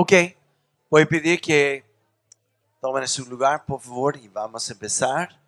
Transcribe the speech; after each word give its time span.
Ok, 0.00 0.12
voy 0.88 1.02
a 1.02 1.08
pedir 1.08 1.40
que 1.40 1.84
tomen 2.80 3.08
su 3.08 3.26
lugar, 3.26 3.66
por 3.66 3.80
favor, 3.80 4.16
y 4.16 4.28
vamos 4.28 4.70
a 4.70 4.72
empezar. 4.72 5.42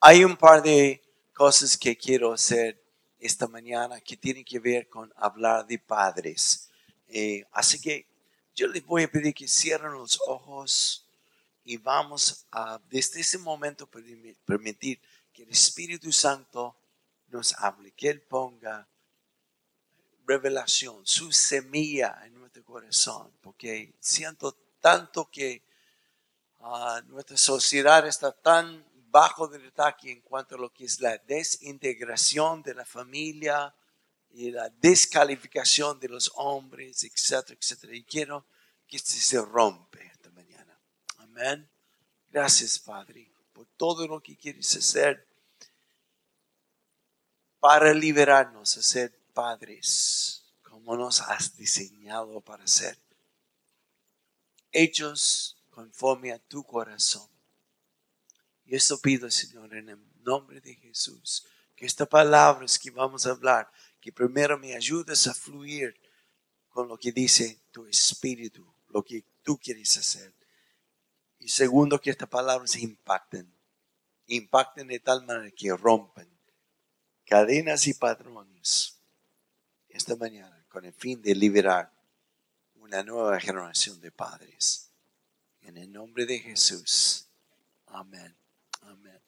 Hay 0.00 0.24
un 0.24 0.34
par 0.34 0.62
de 0.62 1.02
cosas 1.34 1.76
que 1.76 1.94
quiero 1.94 2.32
hacer 2.32 2.82
esta 3.18 3.46
mañana 3.46 4.00
que 4.00 4.16
tienen 4.16 4.46
que 4.46 4.58
ver 4.58 4.88
con 4.88 5.12
hablar 5.14 5.66
de 5.66 5.78
padres. 5.78 6.70
Eh, 7.06 7.44
así 7.52 7.78
que 7.78 8.06
yo 8.54 8.66
les 8.68 8.82
voy 8.86 9.02
a 9.02 9.12
pedir 9.12 9.34
que 9.34 9.46
cierren 9.46 9.92
los 9.92 10.18
ojos 10.26 11.06
y 11.64 11.76
vamos 11.76 12.46
a, 12.50 12.80
desde 12.88 13.20
ese 13.20 13.36
momento, 13.36 13.86
permitir 14.46 14.98
que 15.34 15.42
el 15.42 15.50
Espíritu 15.50 16.10
Santo 16.12 16.74
nos 17.28 17.52
hable, 17.58 17.90
que 17.90 18.08
Él 18.08 18.22
ponga 18.22 18.88
revelación, 20.26 21.02
su 21.04 21.30
semilla 21.30 22.22
en 22.24 22.31
nuestro 22.52 22.64
corazón, 22.64 23.32
porque 23.40 23.94
siento 23.98 24.54
tanto 24.78 25.30
que 25.30 25.62
ah, 26.60 27.00
nuestra 27.06 27.38
sociedad 27.38 28.06
está 28.06 28.30
tan 28.30 28.84
bajo 29.10 29.48
del 29.48 29.68
ataque 29.68 30.12
en 30.12 30.20
cuanto 30.20 30.56
a 30.56 30.58
lo 30.58 30.70
que 30.70 30.84
es 30.84 31.00
la 31.00 31.16
desintegración 31.16 32.62
de 32.62 32.74
la 32.74 32.84
familia 32.84 33.74
y 34.30 34.50
la 34.50 34.68
descalificación 34.68 35.98
de 35.98 36.08
los 36.08 36.30
hombres, 36.34 37.04
etcétera, 37.04 37.58
etcétera. 37.58 37.94
Y 37.94 38.04
quiero 38.04 38.44
que 38.86 38.98
se 38.98 39.40
rompe 39.40 40.06
esta 40.06 40.30
mañana. 40.30 40.78
Amén. 41.18 41.70
Gracias, 42.30 42.78
Padre, 42.78 43.32
por 43.54 43.66
todo 43.78 44.06
lo 44.06 44.22
que 44.22 44.36
quieres 44.36 44.76
hacer 44.76 45.26
para 47.60 47.94
liberarnos 47.94 48.76
a 48.76 48.82
ser 48.82 49.18
padres 49.32 50.41
como 50.82 50.96
nos 50.96 51.20
has 51.20 51.56
diseñado 51.56 52.40
para 52.40 52.66
ser. 52.66 52.98
Hechos 54.72 55.56
conforme 55.70 56.32
a 56.32 56.40
tu 56.40 56.64
corazón. 56.64 57.28
Y 58.64 58.74
esto 58.74 59.00
pido, 59.00 59.30
Señor, 59.30 59.74
en 59.76 59.90
el 59.90 60.22
nombre 60.24 60.60
de 60.60 60.74
Jesús, 60.74 61.46
que 61.76 61.86
estas 61.86 62.08
palabras 62.08 62.78
que 62.78 62.90
vamos 62.90 63.26
a 63.26 63.30
hablar, 63.30 63.70
que 64.00 64.12
primero 64.12 64.58
me 64.58 64.74
ayudes 64.74 65.26
a 65.28 65.34
fluir 65.34 65.94
con 66.68 66.88
lo 66.88 66.98
que 66.98 67.12
dice 67.12 67.60
tu 67.70 67.86
espíritu, 67.86 68.74
lo 68.88 69.04
que 69.04 69.24
tú 69.42 69.58
quieres 69.58 69.96
hacer. 69.96 70.34
Y 71.38 71.48
segundo, 71.48 72.00
que 72.00 72.10
estas 72.10 72.28
palabras 72.28 72.74
impacten, 72.76 73.54
impacten 74.26 74.88
de 74.88 74.98
tal 74.98 75.24
manera 75.26 75.50
que 75.52 75.76
rompen 75.76 76.28
cadenas 77.24 77.86
y 77.86 77.94
patrones 77.94 78.98
esta 79.88 80.16
mañana 80.16 80.61
con 80.72 80.86
el 80.86 80.94
fin 80.94 81.20
de 81.20 81.34
liberar 81.34 81.92
una 82.76 83.02
nueva 83.02 83.38
generación 83.38 84.00
de 84.00 84.10
padres. 84.10 84.90
En 85.60 85.76
el 85.76 85.92
nombre 85.92 86.24
de 86.24 86.38
Jesús. 86.38 87.26
Amén. 87.88 88.34
Amén. 88.80 89.20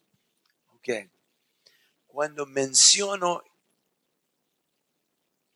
Ok. 0.75 0.89
Cuando 2.07 2.47
menciono 2.47 3.45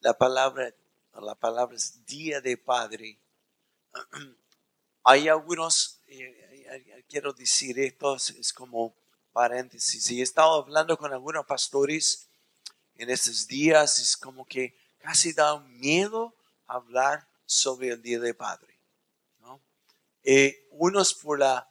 la 0.01 0.13
palabra, 0.13 0.75
la 1.15 1.35
palabra 1.35 1.75
es 1.75 2.05
día 2.05 2.43
de 2.43 2.59
padre, 2.59 3.19
hay 5.05 5.29
algunos, 5.29 6.03
eh, 6.07 7.05
quiero 7.09 7.33
decir 7.33 7.79
esto, 7.79 8.15
es 8.15 8.53
como 8.53 8.95
paréntesis. 9.33 10.11
Y 10.11 10.21
he 10.21 10.23
estado 10.23 10.63
hablando 10.63 10.99
con 10.99 11.15
algunos 11.15 11.47
pastores 11.47 12.29
en 12.97 13.09
estos 13.09 13.49
días, 13.49 13.99
es 14.01 14.17
como 14.19 14.45
que 14.45 14.77
casi 14.99 15.33
da 15.33 15.59
miedo 15.61 16.35
hablar 16.67 17.27
sobre 17.47 17.89
el 17.89 18.03
Día 18.03 18.21
de 18.21 18.35
Padre. 18.35 18.79
¿no? 19.41 19.61
Eh, 20.23 20.67
unos 20.71 21.15
por 21.15 21.39
la 21.39 21.69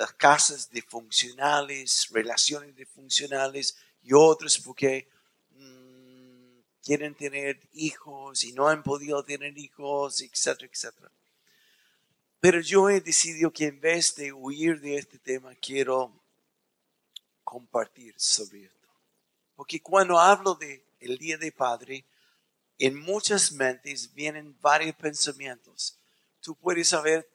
las 0.00 0.14
casas 0.14 0.70
disfuncionales, 0.70 2.08
relaciones 2.10 2.74
disfuncionales, 2.74 3.76
y 4.02 4.14
otros 4.14 4.58
porque 4.58 5.08
mm, 5.50 6.60
quieren 6.82 7.14
tener 7.14 7.60
hijos 7.74 8.42
y 8.44 8.52
no 8.52 8.66
han 8.66 8.82
podido 8.82 9.22
tener 9.22 9.58
hijos, 9.58 10.22
etcétera, 10.22 10.70
etcétera. 10.72 11.10
Pero 12.40 12.60
yo 12.62 12.88
he 12.88 13.02
decidido 13.02 13.52
que 13.52 13.66
en 13.66 13.78
vez 13.78 14.14
de 14.14 14.32
huir 14.32 14.80
de 14.80 14.96
este 14.96 15.18
tema, 15.18 15.54
quiero 15.56 16.10
compartir 17.44 18.14
sobre 18.16 18.64
esto. 18.64 18.79
Porque 19.60 19.82
cuando 19.82 20.18
hablo 20.18 20.54
de 20.54 20.82
el 21.00 21.18
Día 21.18 21.36
de 21.36 21.52
Padre, 21.52 22.06
en 22.78 22.98
muchas 22.98 23.52
mentes 23.52 24.14
vienen 24.14 24.56
varios 24.62 24.96
pensamientos. 24.96 25.98
Tú 26.40 26.54
puedes 26.54 26.94
haber 26.94 27.28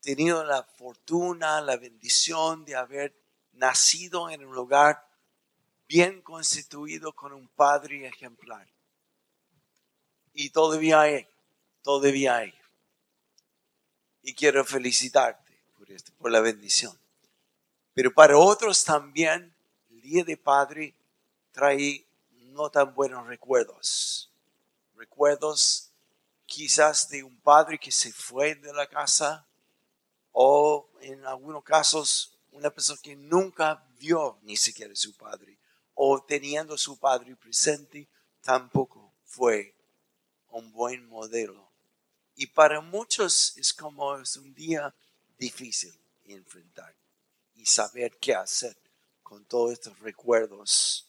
tenido 0.00 0.44
la 0.44 0.62
fortuna, 0.62 1.60
la 1.60 1.76
bendición 1.76 2.64
de 2.64 2.76
haber 2.76 3.12
nacido 3.54 4.30
en 4.30 4.44
un 4.44 4.54
lugar 4.54 5.04
bien 5.88 6.22
constituido 6.22 7.12
con 7.12 7.32
un 7.32 7.48
padre 7.48 8.06
ejemplar. 8.06 8.68
Y 10.34 10.50
todavía 10.50 11.00
hay, 11.00 11.26
todavía 11.82 12.36
hay. 12.36 12.54
Y 14.22 14.32
quiero 14.32 14.64
felicitarte 14.64 15.60
por 15.76 15.90
esto, 15.90 16.12
por 16.18 16.30
la 16.30 16.38
bendición. 16.38 16.96
Pero 17.94 18.14
para 18.14 18.38
otros 18.38 18.84
también, 18.84 19.52
el 19.90 20.00
Día 20.02 20.22
de 20.22 20.36
Padre 20.36 20.94
trae 21.52 22.06
no 22.30 22.70
tan 22.70 22.94
buenos 22.94 23.26
recuerdos. 23.26 24.30
Recuerdos 24.96 25.90
quizás 26.46 27.08
de 27.08 27.22
un 27.22 27.38
padre 27.40 27.78
que 27.78 27.92
se 27.92 28.12
fue 28.12 28.54
de 28.54 28.72
la 28.72 28.86
casa, 28.86 29.46
o 30.32 30.88
en 31.00 31.24
algunos 31.26 31.62
casos 31.62 32.38
una 32.52 32.70
persona 32.70 33.00
que 33.02 33.16
nunca 33.16 33.84
vio 33.98 34.38
ni 34.42 34.56
siquiera 34.56 34.94
su 34.94 35.16
padre 35.16 35.58
o 35.94 36.22
teniendo 36.22 36.76
su 36.76 36.98
padre 36.98 37.36
presente 37.36 38.08
tampoco 38.40 39.12
fue 39.24 39.74
un 40.48 40.72
buen 40.72 41.06
modelo. 41.06 41.70
Y 42.34 42.46
para 42.46 42.80
muchos 42.80 43.56
es 43.56 43.72
como 43.72 44.16
es 44.18 44.36
un 44.36 44.54
día 44.54 44.94
difícil 45.38 45.94
enfrentar 46.24 46.94
y 47.54 47.66
saber 47.66 48.18
qué 48.18 48.34
hacer 48.34 48.76
con 49.22 49.44
todos 49.44 49.72
estos 49.72 49.98
recuerdos 50.00 51.06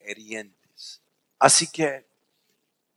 herientes. 0.00 1.00
Así 1.38 1.66
que 1.68 2.06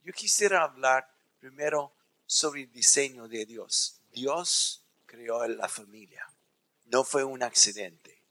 yo 0.04 0.12
quisiera 0.12 0.62
hablar 0.62 1.08
primero 1.40 1.92
sobre 2.26 2.62
el 2.62 2.72
diseño 2.72 3.28
de 3.28 3.46
Dios. 3.46 4.00
Dios 4.12 4.82
creó 5.06 5.46
la 5.46 5.68
familia. 5.68 6.28
No 6.86 7.04
fue 7.04 7.24
un 7.24 7.42
accidente. 7.42 8.22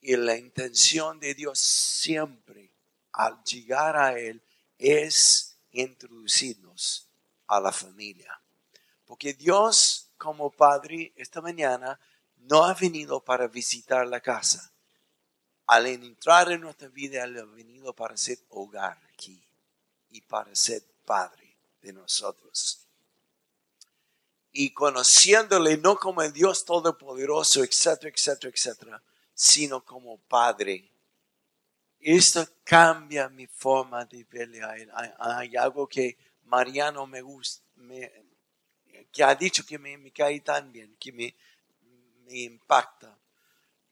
Y 0.00 0.16
la 0.16 0.36
intención 0.36 1.18
de 1.18 1.34
Dios 1.34 1.58
siempre 1.58 2.70
al 3.12 3.42
llegar 3.42 3.96
a 3.96 4.18
Él 4.18 4.40
es 4.78 5.56
introducirnos 5.72 7.08
a 7.46 7.60
la 7.60 7.72
familia. 7.72 8.40
Porque 9.04 9.34
Dios 9.34 10.10
como 10.16 10.50
Padre 10.50 11.12
esta 11.16 11.40
mañana 11.40 11.98
no 12.36 12.64
ha 12.64 12.74
venido 12.74 13.20
para 13.24 13.48
visitar 13.48 14.06
la 14.06 14.20
casa. 14.20 14.72
Al 15.68 15.86
entrar 15.86 16.50
en 16.50 16.62
nuestra 16.62 16.88
vida, 16.88 17.24
Él 17.24 17.38
ha 17.38 17.44
venido 17.44 17.92
para 17.92 18.16
ser 18.16 18.38
hogar 18.50 18.98
aquí 19.12 19.42
y 20.10 20.20
para 20.20 20.54
ser 20.54 20.82
Padre 21.04 21.56
de 21.80 21.92
nosotros 21.92 22.88
y 24.52 24.70
conociéndole 24.70 25.76
no 25.76 25.96
como 25.96 26.22
el 26.22 26.32
Dios 26.32 26.64
Todopoderoso, 26.64 27.62
etcétera, 27.62 28.12
etcétera, 28.14 28.52
etcétera, 28.54 29.02
sino 29.34 29.84
como 29.84 30.18
Padre. 30.18 30.90
Esto 32.00 32.46
cambia 32.64 33.28
mi 33.28 33.46
forma 33.46 34.04
de 34.04 34.24
verle 34.24 34.62
a 34.62 34.76
Él. 34.76 34.90
Hay, 35.18 35.56
algo 35.56 35.86
que 35.86 36.16
Mariano 36.44 37.06
me 37.06 37.22
gusta, 37.22 37.62
que 39.12 39.24
ha 39.24 39.34
dicho 39.34 39.64
que 39.66 39.78
me, 39.78 40.10
cae 40.12 40.40
tan 40.40 40.72
bien, 40.72 40.96
que 40.98 41.12
me 41.12 41.34
impacta. 42.28 43.17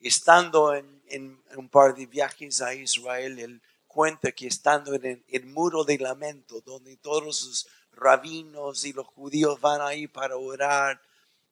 Estando 0.01 0.75
en, 0.75 1.43
un 1.57 1.69
par 1.69 1.95
de 1.95 2.07
viajes 2.07 2.61
a 2.61 2.75
Israel, 2.75 3.39
él 3.39 3.63
cuenta 3.87 4.33
que 4.33 4.47
estando 4.47 4.95
en 4.95 5.25
el, 5.29 5.47
muro 5.47 5.85
de 5.85 5.99
lamento, 5.99 6.61
donde 6.61 6.97
todos 6.97 7.39
sus 7.39 7.67
rabinos 7.93 8.85
y 8.85 8.93
los 8.93 9.07
judíos 9.07 9.61
van 9.61 9.81
ahí 9.81 10.07
para 10.07 10.37
orar. 10.37 11.01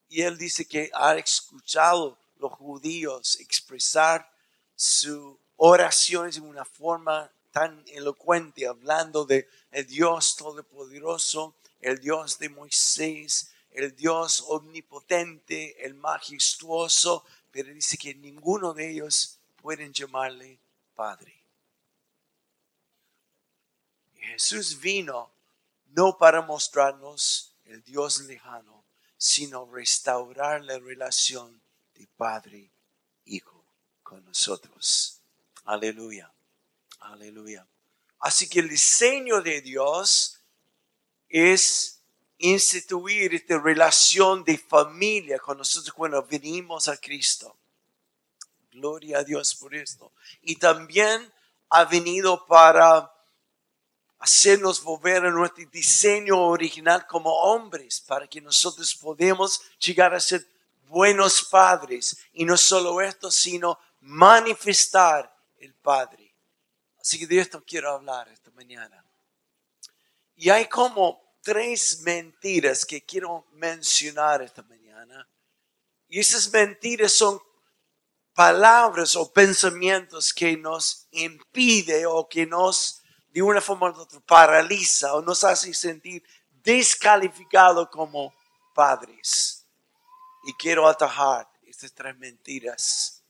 Y 0.08 0.22
él 0.22 0.36
dice 0.36 0.66
que 0.66 0.90
ha 0.92 1.16
escuchado 1.16 2.18
los 2.36 2.52
judíos 2.52 3.40
expresar 3.40 4.30
su 4.76 5.38
oraciones 5.56 6.36
en 6.36 6.44
una 6.44 6.64
forma 6.64 7.30
tan 7.52 7.84
elocuente, 7.88 8.66
hablando 8.66 9.24
de 9.24 9.48
el 9.70 9.86
Dios 9.86 10.36
Todopoderoso, 10.36 11.54
el 11.80 12.00
Dios 12.00 12.38
de 12.38 12.48
Moisés, 12.48 13.52
el 13.70 13.94
Dios 13.94 14.44
omnipotente, 14.48 15.84
el 15.84 15.94
majestuoso, 15.94 17.24
pero 17.54 17.72
dice 17.72 17.96
que 17.96 18.16
ninguno 18.16 18.74
de 18.74 18.90
ellos 18.90 19.38
pueden 19.62 19.92
llamarle 19.92 20.58
Padre. 20.92 21.40
Jesús 24.16 24.80
vino 24.80 25.30
no 25.90 26.18
para 26.18 26.42
mostrarnos 26.42 27.54
el 27.66 27.80
Dios 27.84 28.22
lejano, 28.22 28.82
sino 29.16 29.70
restaurar 29.72 30.64
la 30.64 30.80
relación 30.80 31.62
de 31.94 32.08
Padre-Hijo 32.16 33.64
con 34.02 34.24
nosotros. 34.24 35.20
Aleluya, 35.62 36.32
aleluya. 36.98 37.64
Así 38.18 38.48
que 38.48 38.58
el 38.58 38.68
diseño 38.68 39.40
de 39.42 39.60
Dios 39.60 40.40
es 41.28 41.93
instituir 42.38 43.34
esta 43.34 43.58
relación 43.58 44.44
de 44.44 44.58
familia 44.58 45.38
con 45.38 45.58
nosotros 45.58 45.94
cuando 45.94 46.22
venimos 46.24 46.88
a 46.88 46.96
Cristo. 46.96 47.56
Gloria 48.70 49.18
a 49.18 49.24
Dios 49.24 49.54
por 49.54 49.74
esto. 49.74 50.12
Y 50.42 50.56
también 50.56 51.32
ha 51.70 51.84
venido 51.84 52.44
para 52.46 53.10
hacernos 54.18 54.82
volver 54.82 55.24
a 55.26 55.30
nuestro 55.30 55.64
diseño 55.70 56.40
original 56.40 57.06
como 57.06 57.30
hombres, 57.30 58.00
para 58.00 58.26
que 58.26 58.40
nosotros 58.40 58.94
podamos 58.94 59.60
llegar 59.78 60.14
a 60.14 60.20
ser 60.20 60.46
buenos 60.88 61.44
padres. 61.44 62.16
Y 62.32 62.44
no 62.44 62.56
solo 62.56 63.00
esto, 63.00 63.30
sino 63.30 63.78
manifestar 64.00 65.34
el 65.58 65.74
Padre. 65.74 66.34
Así 67.00 67.18
que 67.18 67.26
de 67.26 67.38
esto 67.38 67.62
quiero 67.66 67.90
hablar 67.90 68.28
esta 68.28 68.50
mañana. 68.52 69.04
Y 70.36 70.50
hay 70.50 70.66
como 70.66 71.23
tres 71.44 72.00
mentiras 72.00 72.84
que 72.84 73.04
quiero 73.04 73.46
mencionar 73.52 74.42
esta 74.42 74.62
mañana. 74.62 75.28
Y 76.08 76.18
esas 76.18 76.50
mentiras 76.52 77.12
son 77.12 77.40
palabras 78.32 79.14
o 79.14 79.32
pensamientos 79.32 80.32
que 80.32 80.56
nos 80.56 81.06
impide 81.12 82.06
o 82.06 82.28
que 82.28 82.46
nos 82.46 83.02
de 83.28 83.42
una 83.42 83.60
forma 83.60 83.90
u 83.90 84.00
otra 84.00 84.20
paraliza 84.20 85.14
o 85.14 85.20
nos 85.20 85.44
hace 85.44 85.74
sentir 85.74 86.24
descalificados 86.50 87.88
como 87.90 88.34
padres. 88.74 89.66
Y 90.44 90.52
quiero 90.54 90.88
atajar 90.88 91.48
estas 91.66 91.92
tres 91.92 92.16
mentiras 92.16 93.22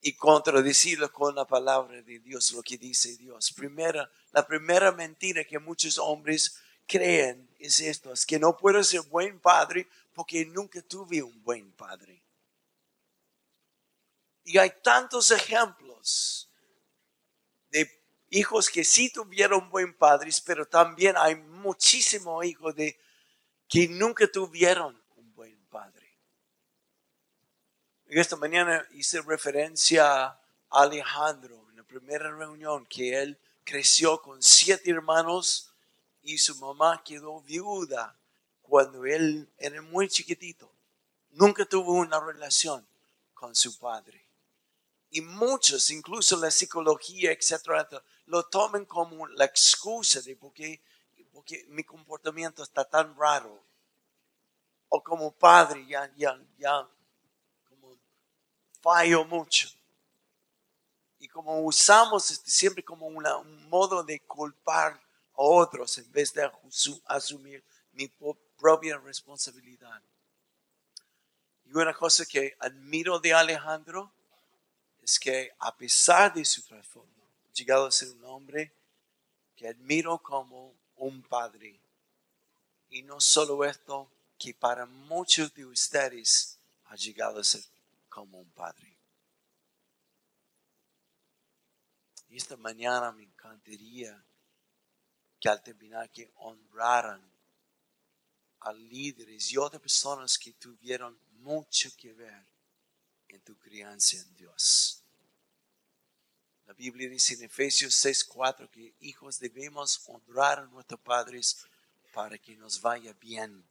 y 0.00 0.12
contradecirlo 0.14 1.10
con 1.10 1.34
la 1.34 1.46
palabra 1.46 2.00
de 2.02 2.20
Dios, 2.20 2.52
lo 2.52 2.62
que 2.62 2.78
dice 2.78 3.16
Dios. 3.16 3.52
Primera, 3.52 4.08
la 4.30 4.46
primera 4.46 4.92
mentira 4.92 5.42
que 5.44 5.58
muchos 5.58 5.98
hombres 5.98 6.60
creen 6.86 7.48
es 7.58 7.80
esto, 7.80 8.12
es 8.12 8.24
que 8.24 8.38
no 8.38 8.56
puedo 8.56 8.82
ser 8.84 9.02
buen 9.02 9.40
padre 9.40 9.88
porque 10.14 10.44
nunca 10.46 10.80
tuve 10.82 11.22
un 11.22 11.42
buen 11.42 11.72
padre. 11.72 12.22
Y 14.44 14.58
hay 14.58 14.72
tantos 14.82 15.30
ejemplos 15.30 16.48
de 17.70 17.90
hijos 18.30 18.70
que 18.70 18.84
sí 18.84 19.10
tuvieron 19.10 19.68
buen 19.70 19.92
padres, 19.94 20.40
pero 20.40 20.66
también 20.66 21.16
hay 21.18 21.34
muchísimos 21.34 22.44
hijos 22.44 22.74
de 22.76 22.98
que 23.68 23.88
nunca 23.88 24.26
tuvieron 24.26 25.02
un 25.16 25.34
buen 25.34 25.58
padre. 25.66 26.16
Esta 28.06 28.36
mañana 28.36 28.86
hice 28.92 29.20
referencia 29.20 30.24
a 30.24 30.40
Alejandro 30.70 31.66
en 31.70 31.76
la 31.76 31.82
primera 31.82 32.30
reunión 32.30 32.86
que 32.86 33.20
él 33.20 33.38
creció 33.64 34.22
con 34.22 34.40
siete 34.42 34.90
hermanos 34.90 35.72
y 36.26 36.38
su 36.38 36.56
mamá 36.56 37.02
quedó 37.04 37.40
viuda 37.42 38.18
cuando 38.60 39.06
él 39.06 39.48
era 39.56 39.80
muy 39.80 40.08
chiquitito. 40.08 40.68
Nunca 41.30 41.64
tuvo 41.64 41.92
una 41.92 42.18
relación 42.18 42.84
con 43.32 43.54
su 43.54 43.78
padre. 43.78 44.26
Y 45.10 45.20
muchos, 45.20 45.88
incluso 45.90 46.36
la 46.36 46.50
psicología, 46.50 47.30
etcétera, 47.30 47.88
lo 48.26 48.42
toman 48.46 48.86
como 48.86 49.28
la 49.28 49.44
excusa 49.44 50.20
de 50.20 50.34
por 50.34 50.52
qué, 50.52 50.82
mi 51.68 51.84
comportamiento 51.84 52.64
está 52.64 52.84
tan 52.84 53.16
raro. 53.16 53.62
O 54.88 55.00
como 55.04 55.30
padre 55.30 55.86
ya, 55.86 56.12
ya, 56.16 56.36
ya, 56.58 56.88
como 57.68 57.96
fallo 58.80 59.24
mucho. 59.24 59.68
Y 61.20 61.28
como 61.28 61.60
usamos 61.60 62.32
este, 62.32 62.50
siempre 62.50 62.84
como 62.84 63.06
un 63.06 63.68
modo 63.68 64.02
de 64.02 64.18
culpar 64.26 65.05
a 65.36 65.42
otros 65.42 65.98
en 65.98 66.10
vez 66.12 66.32
de 66.32 66.50
asumir 67.06 67.62
mi 67.92 68.10
propia 68.58 68.98
responsabilidad. 68.98 70.02
Y 71.66 71.76
una 71.76 71.94
cosa 71.94 72.24
que 72.24 72.56
admiro 72.60 73.18
de 73.18 73.34
Alejandro 73.34 74.12
es 75.02 75.18
que 75.18 75.52
a 75.58 75.74
pesar 75.76 76.32
de 76.32 76.44
su 76.44 76.62
transformación, 76.62 77.16
llegado 77.56 77.86
a 77.86 77.92
ser 77.92 78.10
un 78.10 78.24
hombre 78.24 78.72
que 79.56 79.68
admiro 79.68 80.18
como 80.18 80.74
un 80.96 81.22
padre. 81.22 81.80
Y 82.90 83.02
no 83.02 83.20
solo 83.20 83.64
esto, 83.64 84.10
que 84.38 84.52
para 84.54 84.84
muchos 84.84 85.52
de 85.54 85.64
ustedes 85.64 86.58
ha 86.84 86.96
llegado 86.96 87.40
a 87.40 87.44
ser 87.44 87.62
como 88.08 88.38
un 88.38 88.50
padre. 88.50 88.94
Y 92.28 92.36
esta 92.36 92.56
mañana 92.56 93.12
me 93.12 93.22
encantaría 93.22 94.22
que 95.46 95.50
al 95.50 95.62
terminar 95.62 96.10
que 96.10 96.28
honraran 96.38 97.22
a 98.58 98.72
líderes 98.72 99.52
y 99.52 99.56
otras 99.56 99.80
personas 99.80 100.36
que 100.36 100.52
tuvieron 100.54 101.16
mucho 101.38 101.88
que 101.96 102.12
ver 102.12 102.44
en 103.28 103.40
tu 103.42 103.56
crianza 103.56 104.16
en 104.16 104.34
Dios. 104.34 105.04
La 106.66 106.72
Biblia 106.72 107.08
dice 107.08 107.34
en 107.34 107.44
Efesios 107.44 107.94
6:4 107.94 108.68
que 108.68 108.94
hijos 108.98 109.38
debemos 109.38 110.02
honrar 110.08 110.58
a 110.58 110.66
nuestros 110.66 110.98
padres 110.98 111.64
para 112.12 112.38
que 112.38 112.56
nos 112.56 112.80
vaya 112.80 113.12
bien 113.12 113.64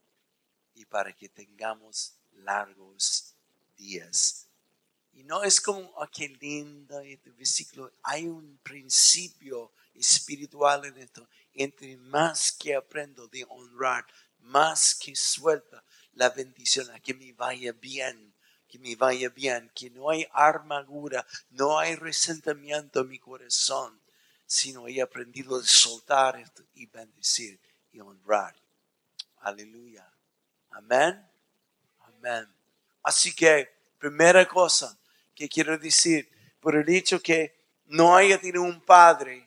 y 0.76 0.86
para 0.86 1.12
que 1.12 1.28
tengamos 1.28 2.14
largos 2.36 3.34
días. 3.76 4.48
Y 5.12 5.24
no 5.24 5.44
es 5.44 5.60
como, 5.60 5.82
oh, 5.96 6.08
qué 6.08 6.30
lindo 6.30 7.02
este 7.02 7.32
versículo. 7.32 7.92
Hay 8.04 8.28
un 8.28 8.60
principio 8.64 9.74
espiritual 9.94 10.86
en 10.86 10.98
esto. 11.00 11.28
Entre 11.56 11.98
más 11.98 12.52
que 12.52 12.76
aprendo 12.76 13.28
de 13.28 13.46
honrar, 13.50 14.06
más 14.40 14.94
que 14.94 15.16
suelta 15.16 15.84
la 16.14 16.30
bendición 16.30 16.90
a 16.92 17.00
que 17.00 17.14
me 17.14 17.34
vaya 17.34 17.72
bien 17.72 18.36
que 18.76 18.80
me 18.80 18.96
vaya 18.96 19.30
bien, 19.30 19.72
que 19.74 19.90
no 19.90 20.10
hay 20.10 20.28
armadura, 20.34 21.26
no 21.52 21.80
hay 21.80 21.96
resentimiento 21.96 23.02
en 23.02 23.08
mi 23.08 23.20
corazón, 23.20 24.00
sino 24.46 24.88
he 24.88 25.02
aprendido 25.02 25.58
a 25.58 25.64
soltar 25.64 26.44
y 26.74 26.86
bendecir 26.86 27.60
y 27.94 28.00
honrar. 28.00 28.56
Aleluya. 29.40 30.06
Amén. 30.72 31.26
Amén. 32.02 32.48
Así 33.04 33.34
que, 33.34 33.72
primera 33.98 34.46
cosa 34.48 34.98
que 35.34 35.48
quiero 35.48 35.78
decir, 35.78 36.30
por 36.60 36.76
el 36.76 36.90
hecho 36.90 37.22
que 37.22 37.56
no 37.86 38.16
haya 38.16 38.40
tenido 38.40 38.64
un 38.64 38.82
padre, 38.82 39.45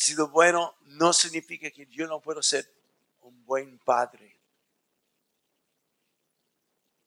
sido 0.00 0.28
bueno, 0.28 0.76
no 0.82 1.12
significa 1.12 1.70
que 1.70 1.86
yo 1.86 2.06
no 2.06 2.20
puedo 2.20 2.42
ser 2.42 2.68
un 3.20 3.44
buen 3.44 3.78
padre. 3.78 4.36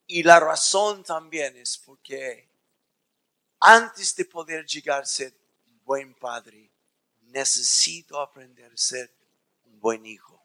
Y 0.08 0.24
la 0.24 0.40
razón 0.40 1.04
también 1.04 1.58
es 1.58 1.78
porque 1.78 2.48
antes 3.60 4.16
de 4.16 4.26
poder 4.26 4.66
llegar 4.66 5.04
a 5.04 5.06
ser 5.06 5.34
un 5.66 5.84
buen 5.84 6.14
padre, 6.14 6.70
necesito 7.22 8.20
aprender 8.20 8.72
a 8.72 8.78
ser 8.78 9.12
un 9.66 9.80
buen 9.80 10.06
hijo. 10.06 10.42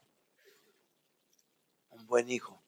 Un 1.90 2.07
buen 2.07 2.31
hijo. 2.31 2.62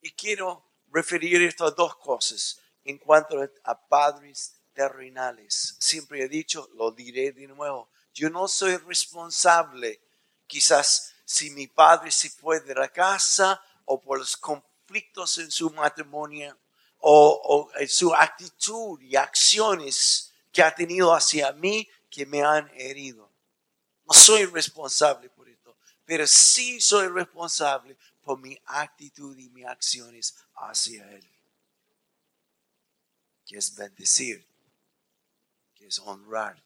Y 0.00 0.10
quiero 0.12 0.64
referir 0.88 1.42
esto 1.42 1.66
a 1.66 1.70
dos 1.70 1.96
cosas 1.96 2.60
en 2.84 2.98
cuanto 2.98 3.38
a 3.64 3.88
padres 3.88 4.55
terrenales. 4.76 5.74
Siempre 5.80 6.22
he 6.22 6.28
dicho, 6.28 6.68
lo 6.74 6.92
diré 6.92 7.32
de 7.32 7.48
nuevo, 7.48 7.88
yo 8.14 8.30
no 8.30 8.46
soy 8.46 8.76
responsable 8.76 10.00
quizás 10.46 11.14
si 11.24 11.50
mi 11.50 11.66
padre 11.66 12.10
se 12.10 12.30
fue 12.30 12.60
de 12.60 12.74
la 12.74 12.88
casa 12.88 13.60
o 13.86 14.00
por 14.00 14.18
los 14.18 14.36
conflictos 14.36 15.38
en 15.38 15.50
su 15.50 15.70
matrimonio 15.70 16.56
o, 16.98 17.70
en 17.78 17.88
su 17.88 18.14
actitud 18.14 19.00
y 19.00 19.16
acciones 19.16 20.32
que 20.52 20.62
ha 20.62 20.74
tenido 20.74 21.14
hacia 21.14 21.52
mí 21.52 21.88
que 22.10 22.26
me 22.26 22.42
han 22.42 22.70
herido. 22.74 23.30
No 24.04 24.14
soy 24.14 24.44
responsable 24.44 25.28
por 25.30 25.48
esto, 25.48 25.76
pero 26.04 26.26
sí 26.26 26.80
soy 26.80 27.08
responsable 27.08 27.96
por 28.22 28.38
mi 28.38 28.58
actitud 28.66 29.36
y 29.38 29.48
mis 29.50 29.66
acciones 29.66 30.36
hacia 30.54 31.10
Él. 31.12 31.28
Que 33.44 33.58
es 33.58 33.74
bendecir, 33.74 34.44
es 35.86 35.98
honrar, 36.00 36.62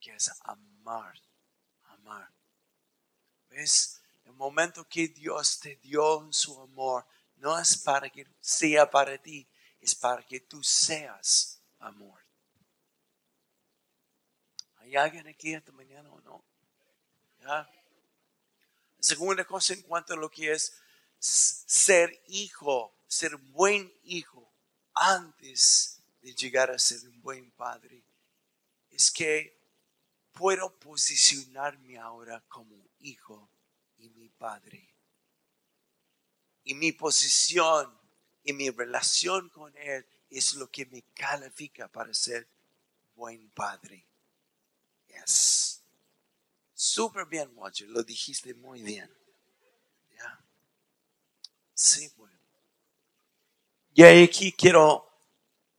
que 0.00 0.14
es 0.14 0.30
amar, 0.42 1.20
amar. 1.84 2.32
¿Ves? 3.48 4.00
El 4.24 4.32
momento 4.32 4.86
que 4.88 5.08
Dios 5.08 5.60
te 5.60 5.76
dio 5.76 6.28
su 6.32 6.60
amor 6.60 7.06
no 7.36 7.58
es 7.58 7.76
para 7.78 8.10
que 8.10 8.26
sea 8.40 8.90
para 8.90 9.16
ti, 9.18 9.48
es 9.80 9.94
para 9.94 10.22
que 10.22 10.40
tú 10.40 10.62
seas 10.62 11.60
amor. 11.78 12.20
¿Hay 14.76 14.96
alguien 14.96 15.26
aquí 15.28 15.54
esta 15.54 15.72
mañana 15.72 16.10
o 16.10 16.20
no? 16.20 16.44
¿Ya? 17.40 17.68
Segunda 18.98 19.44
cosa 19.44 19.72
en 19.72 19.82
cuanto 19.82 20.14
a 20.14 20.16
lo 20.16 20.30
que 20.30 20.52
es 20.52 20.80
ser 21.18 22.22
hijo, 22.28 22.94
ser 23.06 23.36
buen 23.36 23.92
hijo 24.04 24.52
antes 24.94 25.99
de 26.22 26.34
llegar 26.34 26.70
a 26.70 26.78
ser 26.78 27.08
un 27.08 27.20
buen 27.22 27.50
padre, 27.52 28.02
es 28.90 29.10
que 29.10 29.58
puedo 30.32 30.78
posicionarme 30.78 31.98
ahora 31.98 32.42
como 32.48 32.88
hijo 33.00 33.50
y 33.98 34.08
mi 34.10 34.28
padre. 34.28 34.88
Y 36.64 36.74
mi 36.74 36.92
posición 36.92 37.98
y 38.44 38.52
mi 38.52 38.70
relación 38.70 39.48
con 39.50 39.76
Él 39.76 40.06
es 40.28 40.54
lo 40.54 40.70
que 40.70 40.86
me 40.86 41.02
califica 41.14 41.88
para 41.88 42.12
ser 42.14 42.48
buen 43.14 43.50
padre. 43.50 44.06
Yes. 45.08 45.82
Súper 46.74 47.26
bien, 47.26 47.54
Roger. 47.56 47.88
Lo 47.88 48.02
dijiste 48.02 48.54
muy 48.54 48.82
bien. 48.82 49.10
¿Ya? 50.10 50.44
Sí, 51.74 52.10
bueno. 52.16 52.38
Y 53.92 54.02
aquí 54.02 54.52
quiero 54.52 55.09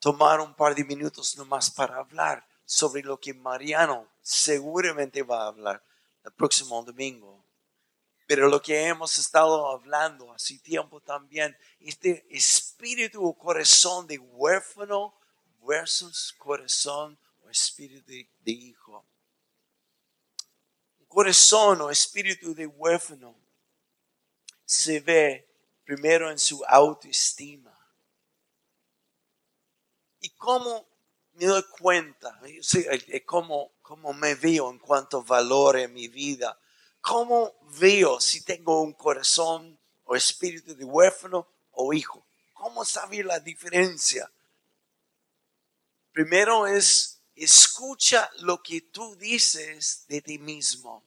tomar 0.01 0.41
un 0.41 0.53
par 0.55 0.73
de 0.73 0.83
minutos 0.83 1.37
nomás 1.37 1.69
para 1.69 1.97
hablar 1.97 2.45
sobre 2.65 3.03
lo 3.03 3.19
que 3.19 3.35
Mariano 3.35 4.09
seguramente 4.21 5.21
va 5.21 5.43
a 5.43 5.47
hablar 5.47 5.83
el 6.25 6.31
próximo 6.31 6.83
domingo. 6.83 7.45
Pero 8.25 8.49
lo 8.49 8.61
que 8.61 8.87
hemos 8.87 9.17
estado 9.19 9.69
hablando 9.69 10.33
hace 10.33 10.57
tiempo 10.57 11.01
también, 11.01 11.55
este 11.79 12.25
espíritu 12.35 13.23
o 13.23 13.37
corazón 13.37 14.07
de 14.07 14.17
huérfano 14.17 15.13
versus 15.61 16.33
corazón 16.39 17.17
o 17.43 17.49
espíritu 17.49 18.03
de, 18.07 18.27
de 18.39 18.51
hijo. 18.51 19.05
Corazón 21.07 21.81
o 21.81 21.91
espíritu 21.91 22.55
de 22.55 22.65
huérfano 22.65 23.35
se 24.65 24.99
ve 24.99 25.47
primero 25.83 26.31
en 26.31 26.39
su 26.39 26.63
autoestima. 26.65 27.80
¿Y 30.21 30.29
cómo 30.29 30.87
me 31.33 31.45
doy 31.47 31.63
cuenta? 31.63 32.39
¿Cómo, 33.25 33.73
cómo 33.81 34.13
me 34.13 34.35
veo 34.35 34.69
en 34.69 34.77
cuanto 34.77 35.23
valor 35.23 35.77
en 35.77 35.91
mi 35.93 36.07
vida? 36.07 36.57
¿Cómo 37.01 37.55
veo 37.79 38.21
si 38.21 38.45
tengo 38.45 38.81
un 38.81 38.93
corazón 38.93 39.79
o 40.03 40.15
espíritu 40.15 40.75
de 40.75 40.85
huérfano 40.85 41.47
o 41.71 41.91
hijo? 41.91 42.25
¿Cómo 42.53 42.85
saber 42.85 43.25
la 43.25 43.39
diferencia? 43.39 44.31
Primero 46.11 46.67
es, 46.67 47.23
escucha 47.35 48.29
lo 48.41 48.61
que 48.61 48.81
tú 48.81 49.15
dices 49.15 50.05
de 50.07 50.21
ti 50.21 50.37
mismo. 50.37 51.03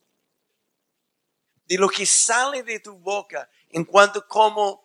De 1.66 1.78
lo 1.78 1.88
que 1.88 2.04
sale 2.04 2.64
de 2.64 2.80
tu 2.80 2.98
boca 2.98 3.48
en 3.70 3.84
cuanto 3.84 4.18
a 4.18 4.26
cómo 4.26 4.83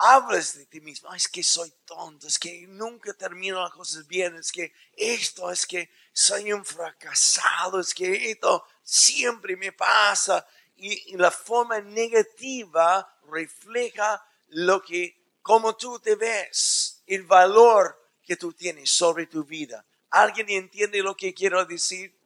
hablas 0.00 0.56
de 0.56 0.64
ti 0.64 0.80
mismo. 0.80 1.12
es 1.14 1.28
que 1.28 1.42
soy 1.42 1.70
tonto, 1.84 2.26
es 2.26 2.38
que 2.38 2.66
nunca 2.66 3.12
termino 3.12 3.60
las 3.60 3.70
cosas 3.70 4.06
bien, 4.06 4.34
es 4.36 4.50
que 4.50 4.72
esto, 4.96 5.50
es 5.50 5.66
que 5.66 5.90
soy 6.10 6.52
un 6.54 6.64
fracasado, 6.64 7.78
es 7.78 7.92
que 7.92 8.30
esto 8.30 8.64
siempre 8.82 9.56
me 9.56 9.72
pasa. 9.72 10.46
Y, 10.76 11.14
la 11.18 11.30
forma 11.30 11.80
negativa 11.80 13.14
refleja 13.30 14.24
lo 14.48 14.82
que, 14.82 15.36
como 15.42 15.76
tú 15.76 16.00
te 16.00 16.14
ves, 16.14 17.02
el 17.06 17.24
valor 17.24 18.02
que 18.24 18.36
tú 18.36 18.54
tienes 18.54 18.90
sobre 18.90 19.26
tu 19.26 19.44
vida. 19.44 19.84
¿Alguien 20.08 20.48
entiende 20.48 21.02
lo 21.02 21.14
que 21.14 21.34
quiero 21.34 21.62
decir? 21.66 22.18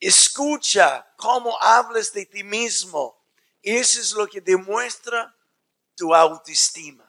Escucha 0.00 1.06
cómo 1.16 1.56
hablas 1.60 2.12
de 2.12 2.26
ti 2.26 2.42
mismo. 2.42 3.16
Eso 3.62 4.00
es 4.00 4.12
lo 4.12 4.26
que 4.26 4.40
demuestra 4.40 5.32
tu 5.94 6.14
autoestima. 6.14 7.08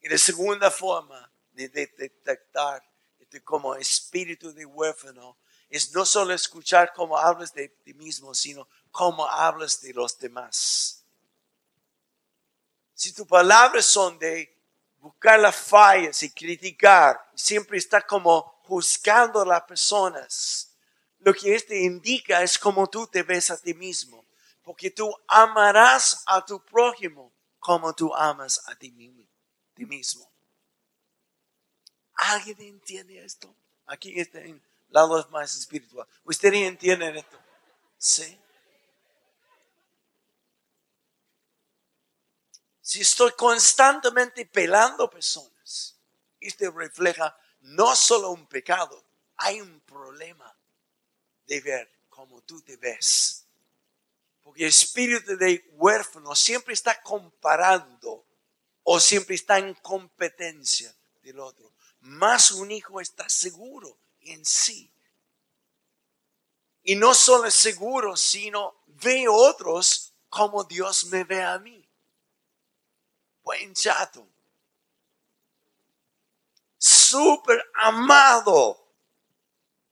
Y 0.00 0.08
la 0.08 0.18
segunda 0.18 0.70
forma 0.70 1.30
de 1.52 1.68
detectar 1.68 2.82
este 3.18 3.42
como 3.42 3.74
espíritu 3.74 4.52
de 4.52 4.64
huérfano 4.64 5.36
es 5.68 5.92
no 5.92 6.04
solo 6.04 6.32
escuchar 6.32 6.92
cómo 6.94 7.18
hablas 7.18 7.52
de 7.52 7.68
ti 7.68 7.92
mismo, 7.94 8.34
sino 8.34 8.68
cómo 8.90 9.28
hablas 9.28 9.80
de 9.82 9.92
los 9.92 10.18
demás. 10.18 11.04
Si 12.94 13.12
tus 13.12 13.26
palabras 13.26 13.84
son 13.84 14.18
de 14.18 14.56
buscar 14.98 15.38
las 15.38 15.56
fallas 15.56 16.22
y 16.22 16.30
criticar, 16.30 17.20
siempre 17.34 17.78
está 17.78 18.00
como 18.00 18.60
juzgando 18.64 19.42
a 19.42 19.46
las 19.46 19.62
personas, 19.62 20.74
lo 21.18 21.34
que 21.34 21.54
esto 21.54 21.74
indica 21.74 22.42
es 22.42 22.58
cómo 22.58 22.88
tú 22.88 23.06
te 23.06 23.22
ves 23.22 23.50
a 23.50 23.60
ti 23.60 23.74
mismo 23.74 24.27
porque 24.68 24.90
tú 24.90 25.10
amarás 25.26 26.22
a 26.26 26.44
tu 26.44 26.62
prójimo 26.62 27.32
como 27.58 27.94
tú 27.94 28.14
amas 28.14 28.60
a 28.66 28.76
ti 28.76 28.90
mismo. 28.92 30.30
¿Alguien 32.12 32.60
entiende 32.60 33.24
esto? 33.24 33.56
Aquí 33.86 34.20
está 34.20 34.40
en 34.40 34.62
lado 34.90 35.26
más 35.30 35.54
espiritual. 35.54 36.06
¿Ustedes 36.22 36.68
entienden 36.68 37.16
esto? 37.16 37.38
Sí. 37.96 38.38
Si 42.82 43.00
estoy 43.00 43.32
constantemente 43.32 44.44
pelando 44.44 45.08
personas, 45.08 45.98
esto 46.38 46.70
refleja 46.72 47.34
no 47.60 47.96
solo 47.96 48.32
un 48.32 48.46
pecado, 48.46 49.02
hay 49.38 49.62
un 49.62 49.80
problema 49.80 50.54
de 51.46 51.58
ver 51.62 51.90
cómo 52.10 52.42
tú 52.42 52.60
te 52.60 52.76
ves 52.76 53.47
porque 54.48 54.62
el 54.62 54.70
espíritu 54.70 55.36
de 55.36 55.62
huérfano 55.72 56.34
siempre 56.34 56.72
está 56.72 57.02
comparando 57.02 58.24
o 58.82 58.98
siempre 58.98 59.34
está 59.34 59.58
en 59.58 59.74
competencia 59.74 60.90
del 61.20 61.38
otro. 61.38 61.70
Más 62.00 62.50
un 62.52 62.70
hijo 62.70 62.98
está 62.98 63.28
seguro 63.28 63.98
en 64.22 64.42
sí. 64.46 64.90
Y 66.82 66.96
no 66.96 67.12
solo 67.12 67.44
es 67.44 67.56
seguro, 67.56 68.16
sino 68.16 68.74
ve 68.86 69.26
otros 69.28 70.14
como 70.30 70.64
Dios 70.64 71.04
me 71.08 71.24
ve 71.24 71.42
a 71.42 71.58
mí. 71.58 71.86
Buen 73.42 73.74
chato. 73.74 74.26
Súper 76.78 77.70
amado 77.74 78.82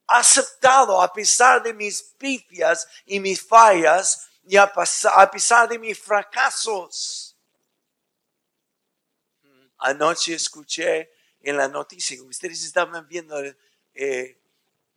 aceptado 0.06 1.02
a 1.02 1.12
pesar 1.12 1.62
de 1.62 1.74
mis 1.74 2.00
pifias 2.00 2.88
y 3.04 3.20
mis 3.20 3.46
fallas, 3.46 4.25
y 4.46 4.56
a, 4.56 4.72
pesar 4.72 5.68
de 5.68 5.78
mis 5.78 5.98
fracasos. 5.98 7.36
Anoche 9.78 10.34
escuché 10.34 11.12
en 11.40 11.56
la 11.56 11.68
noticia, 11.68 12.22
ustedes 12.22 12.64
estaban 12.64 13.06
viendo 13.06 13.36
eh, 13.94 14.40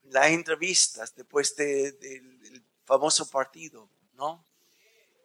las 0.03 0.27
entrevistas 0.27 1.13
después 1.13 1.55
del 1.55 2.63
famoso 2.85 3.29
partido, 3.29 3.89
¿no? 4.13 4.45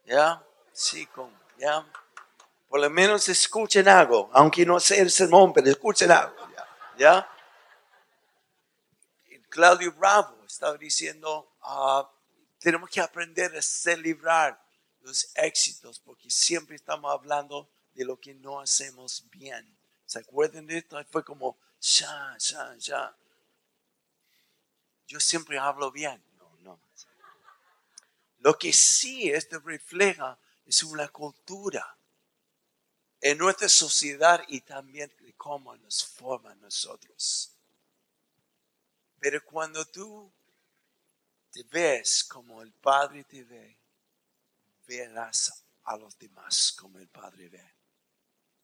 ¿Ya? 0.05 0.45
Sí, 0.73 1.07
con, 1.07 1.33
¿ya? 1.57 1.87
Por 2.69 2.81
lo 2.81 2.91
menos 2.91 3.29
escuchen 3.29 3.89
algo, 3.89 4.29
aunque 4.33 4.67
no 4.67 4.81
sea 4.81 5.01
el 5.03 5.11
sermón, 5.11 5.53
pero 5.53 5.71
escuchen 5.71 6.11
algo, 6.11 6.49
¿ya? 6.99 7.29
Claudio 9.49 9.93
Bravo 9.93 10.45
estaba 10.45 10.77
diciendo, 10.77 11.53
uh, 11.63 12.03
tenemos 12.65 12.89
que 12.89 13.03
aprender 13.03 13.55
a 13.55 13.61
celebrar 13.61 14.59
los 15.03 15.29
éxitos 15.35 15.99
porque 15.99 16.31
siempre 16.31 16.77
estamos 16.77 17.13
hablando 17.13 17.69
de 17.93 18.07
lo 18.07 18.19
que 18.19 18.33
no 18.33 18.59
hacemos 18.59 19.23
bien. 19.31 19.77
¿Se 20.07 20.21
acuerdan 20.21 20.67
de 20.67 20.79
esto? 20.79 20.99
Fue 21.11 21.23
como, 21.23 21.59
ya, 21.79 22.35
ya, 22.39 22.75
ya. 22.79 23.15
Yo 25.07 25.21
siempre 25.21 25.59
hablo 25.59 25.93
bien. 25.93 26.25
No, 26.39 26.57
no. 26.63 26.81
Lo 28.39 28.59
que 28.59 28.73
sí 28.73 29.29
esto 29.29 29.59
refleja 29.59 30.39
es 30.65 30.83
una 30.85 31.09
cultura 31.09 31.95
en 33.21 33.37
nuestra 33.37 33.69
sociedad 33.69 34.43
y 34.49 34.63
también 34.63 35.13
cómo 35.37 35.77
nos 35.77 36.03
forma 36.03 36.55
nosotros. 36.55 37.53
Pero 39.21 39.45
cuando 39.45 39.85
tú 39.85 40.33
te 41.55 41.63
ves 41.63 42.25
como 42.25 42.61
el 42.63 42.73
Padre 42.73 43.23
te 43.23 43.45
ve, 43.45 43.79
verás 44.89 45.65
a 45.85 45.97
los 45.97 46.19
demás 46.19 46.75
como 46.77 46.99
el 46.99 47.07
Padre 47.07 47.49
ve. 47.49 47.75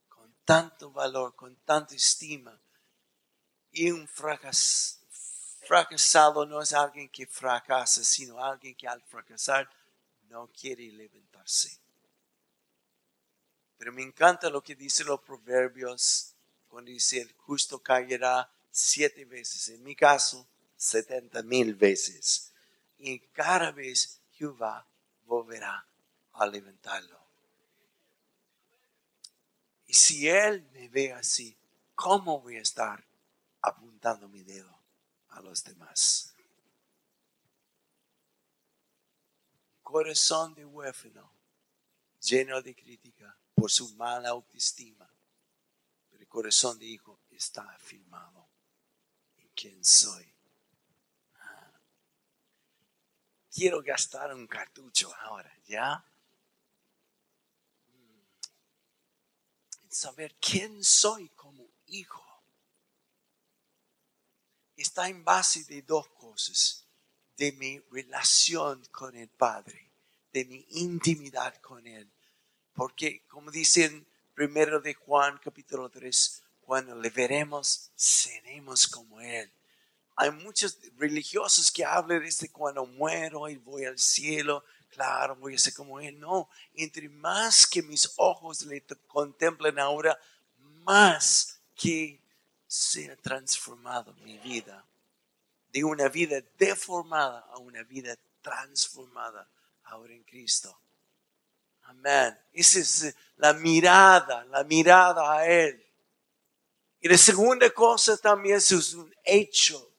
Con 0.09 0.35
tanto 0.45 0.91
valor, 0.91 1.37
con 1.37 1.55
tanta 1.59 1.95
estima. 1.95 2.61
Y 3.71 3.93
un 3.93 4.09
fracasado 5.69 6.45
no 6.47 6.61
es 6.61 6.73
alguien 6.73 7.09
que 7.09 7.29
fracasa, 7.29 8.03
sino 8.03 8.43
alguien 8.43 8.75
que 8.75 8.89
al 8.89 9.01
fracasar 9.03 9.71
no 10.29 10.49
quiere 10.49 10.91
levantarse. 10.91 11.79
Pero 13.79 13.93
me 13.93 14.03
encanta 14.03 14.51
lo 14.51 14.65
que 14.65 14.75
dicen 14.75 15.07
los 15.07 15.21
proverbios 15.21 16.35
cuando 16.67 16.91
dice 16.91 17.21
el 17.21 17.33
justo 17.35 17.81
caerá 17.81 18.51
siete 18.73 19.25
veces, 19.27 19.69
en 19.69 19.85
mi 19.85 19.95
caso, 19.95 20.45
setenta 20.77 21.45
mil 21.45 21.77
veces. 21.77 22.51
Y 23.03 23.19
cada 23.19 23.73
vez 23.73 24.21
Jehová 24.33 24.87
volverá 25.25 25.87
a 26.35 26.47
levantarlo. 26.47 27.19
Y 29.87 29.95
si 29.95 30.29
Él 30.29 30.69
me 30.73 30.89
ve 30.89 31.13
así, 31.15 31.57
¿cómo 31.95 32.41
voy 32.41 32.57
a 32.57 32.61
estar 32.61 33.03
apuntando 33.63 34.29
mi 34.29 34.43
dedo 34.43 34.79
a 35.31 35.41
los 35.41 35.65
demás? 35.65 36.35
Corazón 39.83 40.55
de 40.55 40.67
huérfano, 40.67 41.33
lleno 42.21 42.61
de 42.61 42.77
crítica 42.77 43.35
por 43.55 43.71
su 43.71 43.95
mala 43.95 44.29
autoestima. 44.29 45.11
Pero 46.11 46.23
el 46.23 46.29
corazón 46.29 46.79
de 46.79 46.85
hijo 46.85 47.19
está 47.31 47.63
afirmado 47.63 48.47
en 49.39 49.49
quién 49.55 49.83
soy. 49.83 50.31
Quiero 53.53 53.83
gastar 53.83 54.33
un 54.35 54.47
cartucho 54.47 55.15
ahora, 55.23 55.53
¿ya? 55.67 56.05
saber 59.91 60.37
quién 60.41 60.85
soy 60.85 61.29
como 61.31 61.69
hijo 61.87 62.25
está 64.77 65.09
en 65.09 65.25
base 65.25 65.65
de 65.65 65.83
dos 65.83 66.09
cosas, 66.09 66.87
de 67.37 67.53
mi 67.53 67.79
relación 67.91 68.83
con 68.91 69.15
el 69.15 69.29
Padre, 69.29 69.91
de 70.33 70.45
mi 70.47 70.67
intimidad 70.71 71.55
con 71.57 71.87
Él. 71.87 72.11
Porque, 72.73 73.27
como 73.27 73.51
dicen 73.51 74.07
primero 74.35 74.81
de 74.81 74.95
Juan 74.95 75.39
capítulo 75.43 75.91
3, 75.91 76.43
cuando 76.63 76.95
le 76.95 77.11
veremos, 77.11 77.91
seremos 77.95 78.87
como 78.87 79.21
Él. 79.21 79.53
Hay 80.21 80.31
muchos 80.33 80.79
religiosos 80.99 81.73
que 81.73 81.83
hablan 81.83 82.23
de 82.23 82.49
cuando 82.51 82.85
muero 82.85 83.49
y 83.49 83.57
voy 83.57 83.87
al 83.87 83.99
cielo, 83.99 84.63
claro, 84.91 85.35
voy 85.37 85.55
a 85.55 85.59
ser 85.59 85.73
como 85.73 85.99
Él. 85.99 86.21
No, 86.21 86.51
entre 86.75 87.09
más 87.09 87.67
que 87.67 87.81
mis 87.83 88.13
ojos 88.17 88.61
le 88.67 88.85
contemplen 89.07 89.79
ahora, 89.79 90.19
más 90.85 91.59
que 91.75 92.21
sea 92.67 93.17
transformado 93.17 94.13
mi 94.23 94.37
vida. 94.37 94.85
De 95.73 95.83
una 95.83 96.11
vida 96.11 96.43
deformada 96.59 97.41
a 97.51 97.57
una 97.57 97.83
vida 97.85 98.15
transformada 98.43 99.49
ahora 99.85 100.13
en 100.13 100.25
Cristo. 100.25 100.79
Amén. 101.85 102.39
Esa 102.53 102.79
es 102.81 103.17
la 103.39 103.55
mirada, 103.55 104.45
la 104.45 104.65
mirada 104.65 105.33
a 105.33 105.47
Él. 105.47 105.83
Y 107.01 107.09
la 107.09 107.17
segunda 107.17 107.71
cosa 107.71 108.19
también 108.19 108.57
es 108.57 108.93
un 108.93 109.15
hecho. 109.25 109.90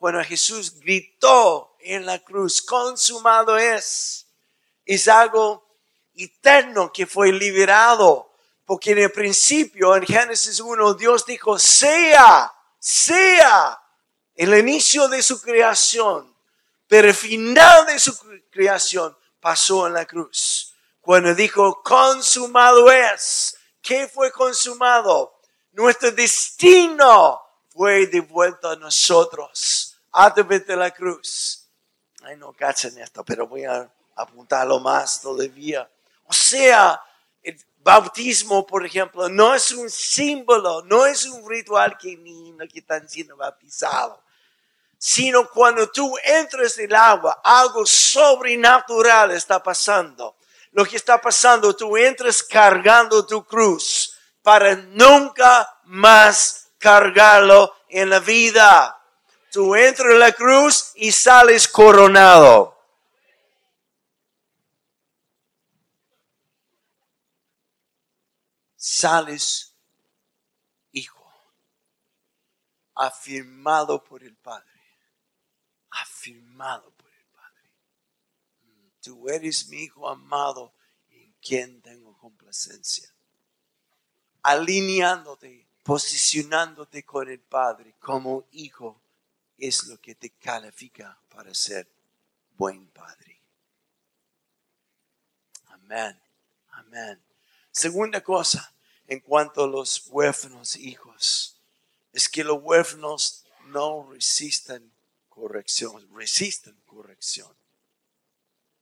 Cuando 0.00 0.24
Jesús 0.24 0.80
gritó 0.80 1.76
en 1.78 2.06
la 2.06 2.20
cruz, 2.20 2.62
consumado 2.62 3.58
es 3.58 4.26
es 4.86 5.08
algo 5.08 5.76
eterno 6.14 6.90
que 6.90 7.06
fue 7.06 7.30
liberado. 7.30 8.32
Porque 8.64 8.92
en 8.92 9.00
el 9.00 9.12
principio, 9.12 9.94
en 9.94 10.06
Génesis 10.06 10.58
1, 10.58 10.94
Dios 10.94 11.26
dijo, 11.26 11.58
sea, 11.58 12.50
sea 12.78 13.78
el 14.34 14.58
inicio 14.58 15.06
de 15.06 15.22
su 15.22 15.38
creación. 15.38 16.34
Pero 16.88 17.08
el 17.08 17.14
final 17.14 17.84
de 17.84 17.98
su 17.98 18.16
creación 18.50 19.14
pasó 19.38 19.86
en 19.86 19.92
la 19.92 20.06
cruz. 20.06 20.74
Cuando 21.02 21.34
dijo, 21.34 21.82
consumado 21.82 22.90
es. 22.90 23.54
¿Qué 23.82 24.08
fue 24.08 24.32
consumado? 24.32 25.40
Nuestro 25.72 26.10
destino 26.10 27.38
fue 27.68 28.06
devuelto 28.06 28.70
a 28.70 28.76
nosotros 28.76 29.89
a 30.12 30.32
través 30.32 30.66
de 30.66 30.76
la 30.76 30.90
cruz. 30.90 31.66
Ay, 32.22 32.36
no 32.36 32.52
cachen 32.52 32.98
esto, 32.98 33.24
pero 33.24 33.46
voy 33.46 33.64
a 33.64 33.90
apuntarlo 34.16 34.78
más 34.80 35.20
todavía. 35.20 35.88
O 36.24 36.32
sea, 36.32 37.00
el 37.42 37.58
bautismo, 37.78 38.66
por 38.66 38.84
ejemplo, 38.84 39.28
no 39.28 39.54
es 39.54 39.70
un 39.72 39.88
símbolo, 39.88 40.82
no 40.82 41.06
es 41.06 41.24
un 41.24 41.48
ritual 41.48 41.96
que 41.96 42.16
niños 42.16 42.68
que 42.72 42.80
están 42.80 43.08
siendo 43.08 43.36
bautizados, 43.36 44.18
sino 44.98 45.48
cuando 45.48 45.90
tú 45.90 46.14
entras 46.22 46.78
en 46.78 46.86
el 46.86 46.94
agua, 46.94 47.40
algo 47.42 47.86
sobrenatural 47.86 49.30
está 49.30 49.62
pasando. 49.62 50.36
Lo 50.72 50.84
que 50.84 50.96
está 50.96 51.20
pasando, 51.20 51.74
tú 51.74 51.96
entras 51.96 52.42
cargando 52.42 53.26
tu 53.26 53.44
cruz 53.44 54.14
para 54.42 54.76
nunca 54.76 55.80
más 55.84 56.68
cargarlo 56.78 57.74
en 57.88 58.10
la 58.10 58.20
vida. 58.20 58.99
Tú 59.50 59.74
entras 59.74 60.12
en 60.12 60.18
la 60.18 60.32
cruz 60.32 60.92
y 60.94 61.10
sales 61.12 61.66
coronado. 61.66 62.80
sales 68.80 69.74
hijo, 70.92 71.32
afirmado 72.94 74.02
por 74.02 74.22
el 74.22 74.34
Padre, 74.36 74.80
afirmado 75.90 76.90
por 76.92 77.10
el 77.12 77.26
Padre. 77.26 77.70
Tú 79.02 79.28
eres 79.28 79.68
mi 79.68 79.84
hijo 79.84 80.08
amado 80.08 80.74
en 81.10 81.32
quien 81.40 81.80
tengo 81.82 82.16
complacencia. 82.18 83.14
Alineándote, 84.42 85.68
posicionándote 85.82 87.04
con 87.04 87.28
el 87.28 87.40
Padre 87.40 87.96
como 87.98 88.46
hijo 88.52 88.99
es 89.60 89.84
lo 89.84 90.00
que 90.00 90.14
te 90.14 90.30
califica 90.30 91.18
para 91.28 91.54
ser 91.54 91.88
buen 92.56 92.88
Padre. 92.88 93.40
Amén. 95.66 96.20
Amén. 96.70 97.20
Segunda 97.70 98.22
cosa, 98.22 98.72
en 99.06 99.20
cuanto 99.20 99.64
a 99.64 99.68
los 99.68 100.06
huérfanos 100.08 100.76
hijos, 100.76 101.56
es 102.12 102.28
que 102.28 102.42
los 102.42 102.62
huérfanos 102.62 103.44
no 103.66 104.10
resisten 104.10 104.90
corrección, 105.28 106.08
resisten 106.14 106.74
corrección. 106.86 107.54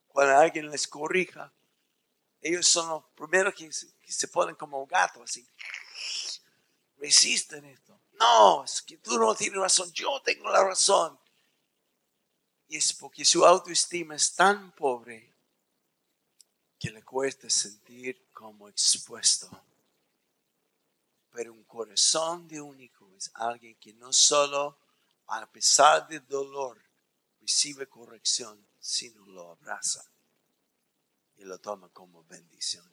Cuando 0.08 0.36
alguien 0.36 0.70
les 0.70 0.86
corrija, 0.86 1.52
ellos 2.40 2.66
son 2.66 2.88
los 2.88 3.04
primeros 3.14 3.54
que, 3.54 3.70
se 3.72 4.28
ponen 4.28 4.54
como 4.54 4.86
gatos, 4.86 5.22
así. 5.22 5.46
Resisten 6.98 7.64
esto. 7.66 7.98
No, 8.18 8.64
es 8.64 8.82
que 8.82 8.96
tú 8.98 9.18
no 9.18 9.34
tienes 9.34 9.60
razón, 9.60 9.92
yo 9.92 10.20
tengo 10.22 10.50
la 10.50 10.64
razón. 10.64 11.18
Y 12.68 12.76
es 12.76 12.92
porque 12.92 13.24
su 13.24 13.46
autoestima 13.46 14.14
es 14.14 14.34
tan 14.34 14.72
pobre 14.72 15.32
que 16.78 16.90
le 16.90 17.02
cuesta 17.02 17.48
sentir 17.48 18.28
como 18.32 18.68
expuesto. 18.68 19.48
Pero 21.30 21.52
un 21.52 21.64
corazón 21.64 22.48
de 22.48 22.60
único 22.60 23.08
es 23.16 23.30
alguien 23.34 23.76
que 23.76 23.92
no 23.94 24.12
solo, 24.12 24.76
a 25.26 25.46
pesar 25.46 26.08
del 26.08 26.26
dolor, 26.26 26.80
recibe 27.40 27.88
corrección, 27.88 28.66
sino 28.80 29.24
lo 29.26 29.52
abraza 29.52 30.04
y 31.36 31.44
lo 31.44 31.58
toma 31.58 31.88
como 31.90 32.24
bendición. 32.24 32.90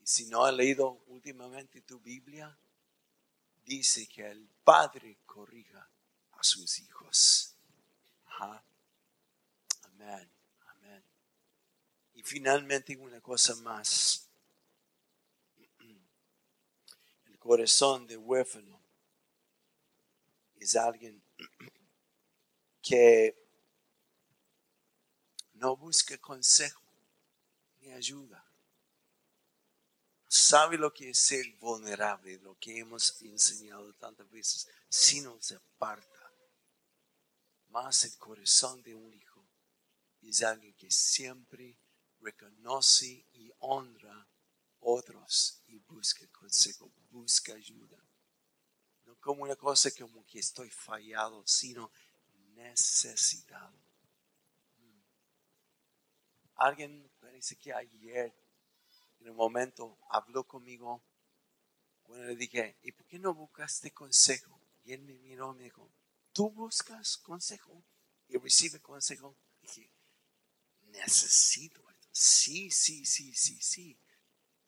Y 0.00 0.06
si 0.06 0.26
no 0.26 0.44
ha 0.44 0.52
leído 0.52 1.02
últimamente 1.06 1.80
tu 1.82 1.98
Biblia, 1.98 2.56
dice 3.64 4.06
que 4.06 4.26
el 4.26 4.48
Padre 4.64 5.18
corrija 5.26 5.88
a 6.32 6.42
sus 6.42 6.78
hijos. 6.78 7.54
Amén 8.38 10.34
finalmente 12.24 12.96
una 12.96 13.20
cosa 13.20 13.54
más. 13.56 14.28
El 17.26 17.38
corazón 17.38 18.06
de 18.06 18.16
huérfano 18.16 18.80
es 20.56 20.74
alguien 20.74 21.22
que 22.82 23.36
no 25.52 25.76
busca 25.76 26.18
consejo 26.18 26.82
ni 27.80 27.92
ayuda. 27.92 28.43
Sabe 30.36 30.76
lo 30.76 30.92
que 30.92 31.10
es 31.10 31.18
ser 31.18 31.46
vulnerable, 31.60 32.38
lo 32.38 32.58
que 32.58 32.76
hemos 32.76 33.22
enseñado 33.22 33.94
tantas 33.94 34.28
veces, 34.32 34.68
sino 34.88 35.40
se 35.40 35.54
aparta. 35.54 36.32
Más 37.68 38.02
el 38.02 38.18
corazón 38.18 38.82
de 38.82 38.96
un 38.96 39.14
hijo 39.14 39.46
es 40.22 40.42
alguien 40.42 40.74
que 40.74 40.90
siempre 40.90 41.78
reconoce 42.18 43.24
y 43.32 43.52
honra 43.60 44.26
otros 44.80 45.62
y 45.68 45.78
busca 45.78 46.26
consejo, 46.32 46.90
busca 47.12 47.54
ayuda. 47.54 48.04
No 49.04 49.14
como 49.20 49.44
una 49.44 49.54
cosa 49.54 49.88
como 49.92 50.26
que 50.26 50.40
estoy 50.40 50.68
fallado, 50.68 51.46
sino 51.46 51.92
necesitado. 52.56 53.78
Mm. 54.78 55.00
Alguien 56.56 57.08
parece 57.20 57.54
que 57.54 57.72
ayer, 57.72 58.34
en 59.24 59.30
un 59.30 59.36
momento, 59.36 59.98
habló 60.10 60.44
conmigo 60.44 61.02
cuando 62.02 62.26
le 62.26 62.36
dije, 62.36 62.76
¿y 62.82 62.92
por 62.92 63.06
qué 63.06 63.18
no 63.18 63.32
buscaste 63.32 63.90
consejo? 63.90 64.60
Y 64.84 64.92
él 64.92 65.00
me 65.00 65.14
miró 65.14 65.52
y 65.54 65.56
me 65.56 65.64
dijo, 65.64 65.90
¿tú 66.32 66.50
buscas 66.50 67.16
consejo? 67.16 67.82
Y 68.28 68.36
recibe 68.36 68.80
consejo. 68.80 69.34
dije, 69.62 69.90
necesito 70.88 71.88
esto. 71.88 72.08
Sí, 72.12 72.70
sí, 72.70 73.06
sí, 73.06 73.34
sí, 73.34 73.58
sí. 73.62 73.98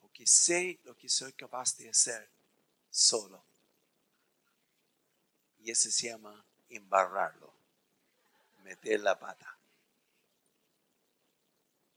Porque 0.00 0.26
sé 0.26 0.80
lo 0.84 0.96
que 0.96 1.10
soy 1.10 1.34
capaz 1.34 1.76
de 1.76 1.90
hacer 1.90 2.30
solo. 2.88 3.44
Y 5.58 5.70
ese 5.70 5.90
se 5.90 6.08
llama 6.08 6.46
embarrarlo, 6.70 7.52
meter 8.62 9.00
la 9.00 9.18
pata. 9.18 9.58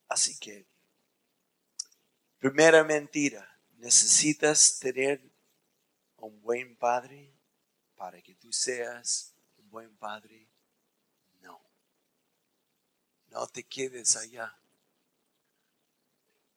Así 0.09 0.37
que, 0.37 0.65
primera 2.39 2.83
mentira, 2.83 3.59
necesitas 3.77 4.79
tener 4.79 5.21
un 6.17 6.41
buen 6.41 6.75
padre 6.75 7.31
para 7.95 8.21
que 8.21 8.35
tú 8.35 8.51
seas 8.51 9.33
un 9.57 9.69
buen 9.69 9.95
padre. 9.97 10.47
No. 11.41 11.61
No 13.27 13.47
te 13.47 13.63
quedes 13.63 14.15
allá 14.15 14.59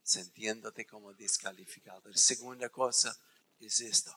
sintiéndote 0.03 0.87
como 0.87 1.13
descalificado. 1.15 2.09
La 2.09 2.17
segunda 2.17 2.69
cosa 2.69 3.19
es 3.59 3.81
esto. 3.81 4.17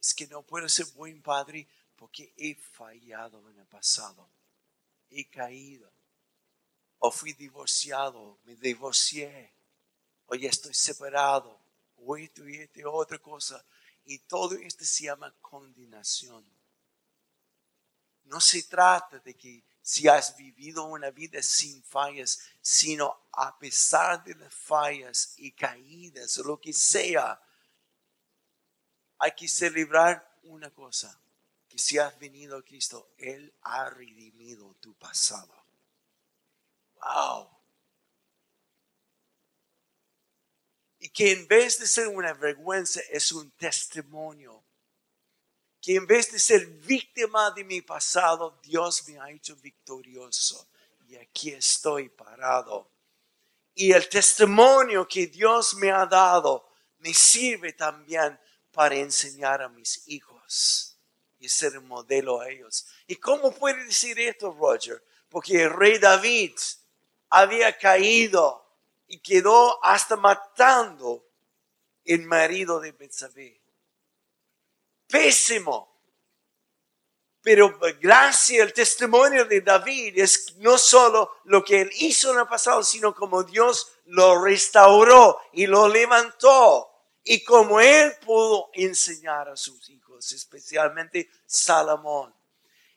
Es 0.00 0.14
que 0.14 0.26
no 0.26 0.42
puedo 0.42 0.68
ser 0.68 0.86
buen 0.94 1.22
padre 1.22 1.66
porque 1.96 2.32
he 2.36 2.54
fallado 2.54 3.50
en 3.50 3.58
el 3.58 3.66
pasado. 3.66 4.30
He 5.10 5.28
caído. 5.28 5.92
O 6.98 7.10
fui 7.10 7.32
divorciado, 7.32 8.38
me 8.44 8.56
divorcié. 8.56 9.55
O 10.26 10.34
ya 10.34 10.50
estoy 10.50 10.74
separado. 10.74 11.58
O 11.98 12.16
esto 12.16 12.48
y 12.48 12.68
otra 12.84 13.18
cosa. 13.18 13.64
Y 14.04 14.18
todo 14.20 14.54
esto 14.54 14.84
se 14.84 15.04
llama 15.04 15.34
condenación. 15.40 16.44
No 18.24 18.40
se 18.40 18.62
trata 18.64 19.18
de 19.20 19.34
que 19.34 19.62
si 19.82 20.08
has 20.08 20.36
vivido 20.36 20.84
una 20.84 21.10
vida 21.10 21.40
sin 21.42 21.82
fallas, 21.82 22.40
sino 22.60 23.28
a 23.32 23.56
pesar 23.56 24.24
de 24.24 24.34
las 24.34 24.52
fallas 24.52 25.34
y 25.36 25.52
caídas 25.52 26.38
lo 26.38 26.60
que 26.60 26.72
sea, 26.72 27.40
hay 29.18 29.32
que 29.32 29.48
celebrar 29.48 30.38
una 30.42 30.70
cosa, 30.70 31.16
que 31.68 31.78
si 31.78 31.98
has 31.98 32.18
venido 32.18 32.56
a 32.56 32.64
Cristo, 32.64 33.10
Él 33.16 33.52
ha 33.62 33.88
redimido 33.90 34.74
tu 34.80 34.92
pasado. 34.94 35.54
Wow. 37.00 37.55
Que 41.10 41.32
en 41.32 41.46
vez 41.46 41.78
de 41.78 41.86
ser 41.86 42.08
una 42.08 42.32
vergüenza, 42.32 43.00
es 43.10 43.32
un 43.32 43.50
testimonio. 43.52 44.62
Que 45.80 45.96
en 45.96 46.06
vez 46.06 46.32
de 46.32 46.38
ser 46.38 46.66
víctima 46.66 47.50
de 47.50 47.64
mi 47.64 47.80
pasado, 47.82 48.58
Dios 48.62 49.06
me 49.08 49.18
ha 49.20 49.30
hecho 49.30 49.54
victorioso. 49.56 50.68
Y 51.08 51.16
aquí 51.16 51.50
estoy 51.50 52.08
parado. 52.08 52.90
Y 53.74 53.92
el 53.92 54.08
testimonio 54.08 55.06
que 55.06 55.26
Dios 55.26 55.74
me 55.74 55.90
ha 55.90 56.06
dado 56.06 56.66
me 56.98 57.12
sirve 57.12 57.74
también 57.74 58.38
para 58.72 58.96
enseñar 58.96 59.62
a 59.62 59.68
mis 59.68 60.08
hijos 60.08 60.96
y 61.38 61.48
ser 61.48 61.78
un 61.78 61.86
modelo 61.86 62.40
a 62.40 62.48
ellos. 62.48 62.86
¿Y 63.06 63.16
cómo 63.16 63.52
puede 63.52 63.84
decir 63.84 64.18
esto, 64.18 64.50
Roger? 64.58 65.04
Porque 65.28 65.62
el 65.62 65.70
rey 65.70 65.98
David 65.98 66.52
había 67.28 67.76
caído 67.76 68.66
y 69.08 69.18
quedó 69.18 69.84
hasta 69.84 70.16
el 72.04 72.22
marido 72.22 72.80
de 72.80 72.92
Betsabé. 72.92 73.60
Pésimo. 75.08 75.94
Pero 77.42 77.78
gracias 78.00 78.62
al 78.62 78.72
testimonio 78.72 79.44
de 79.44 79.60
David 79.60 80.18
es 80.18 80.56
no 80.56 80.76
solo 80.78 81.36
lo 81.44 81.64
que 81.64 81.82
él 81.82 81.90
hizo 81.98 82.32
en 82.32 82.40
el 82.40 82.48
pasado, 82.48 82.82
sino 82.82 83.14
como 83.14 83.44
Dios 83.44 83.92
lo 84.06 84.42
restauró 84.42 85.40
y 85.52 85.66
lo 85.66 85.86
levantó. 85.86 86.90
Y 87.22 87.44
como 87.44 87.80
él 87.80 88.16
pudo 88.24 88.70
enseñar 88.72 89.48
a 89.48 89.56
sus 89.56 89.88
hijos, 89.90 90.32
especialmente 90.32 91.28
Salomón. 91.46 92.34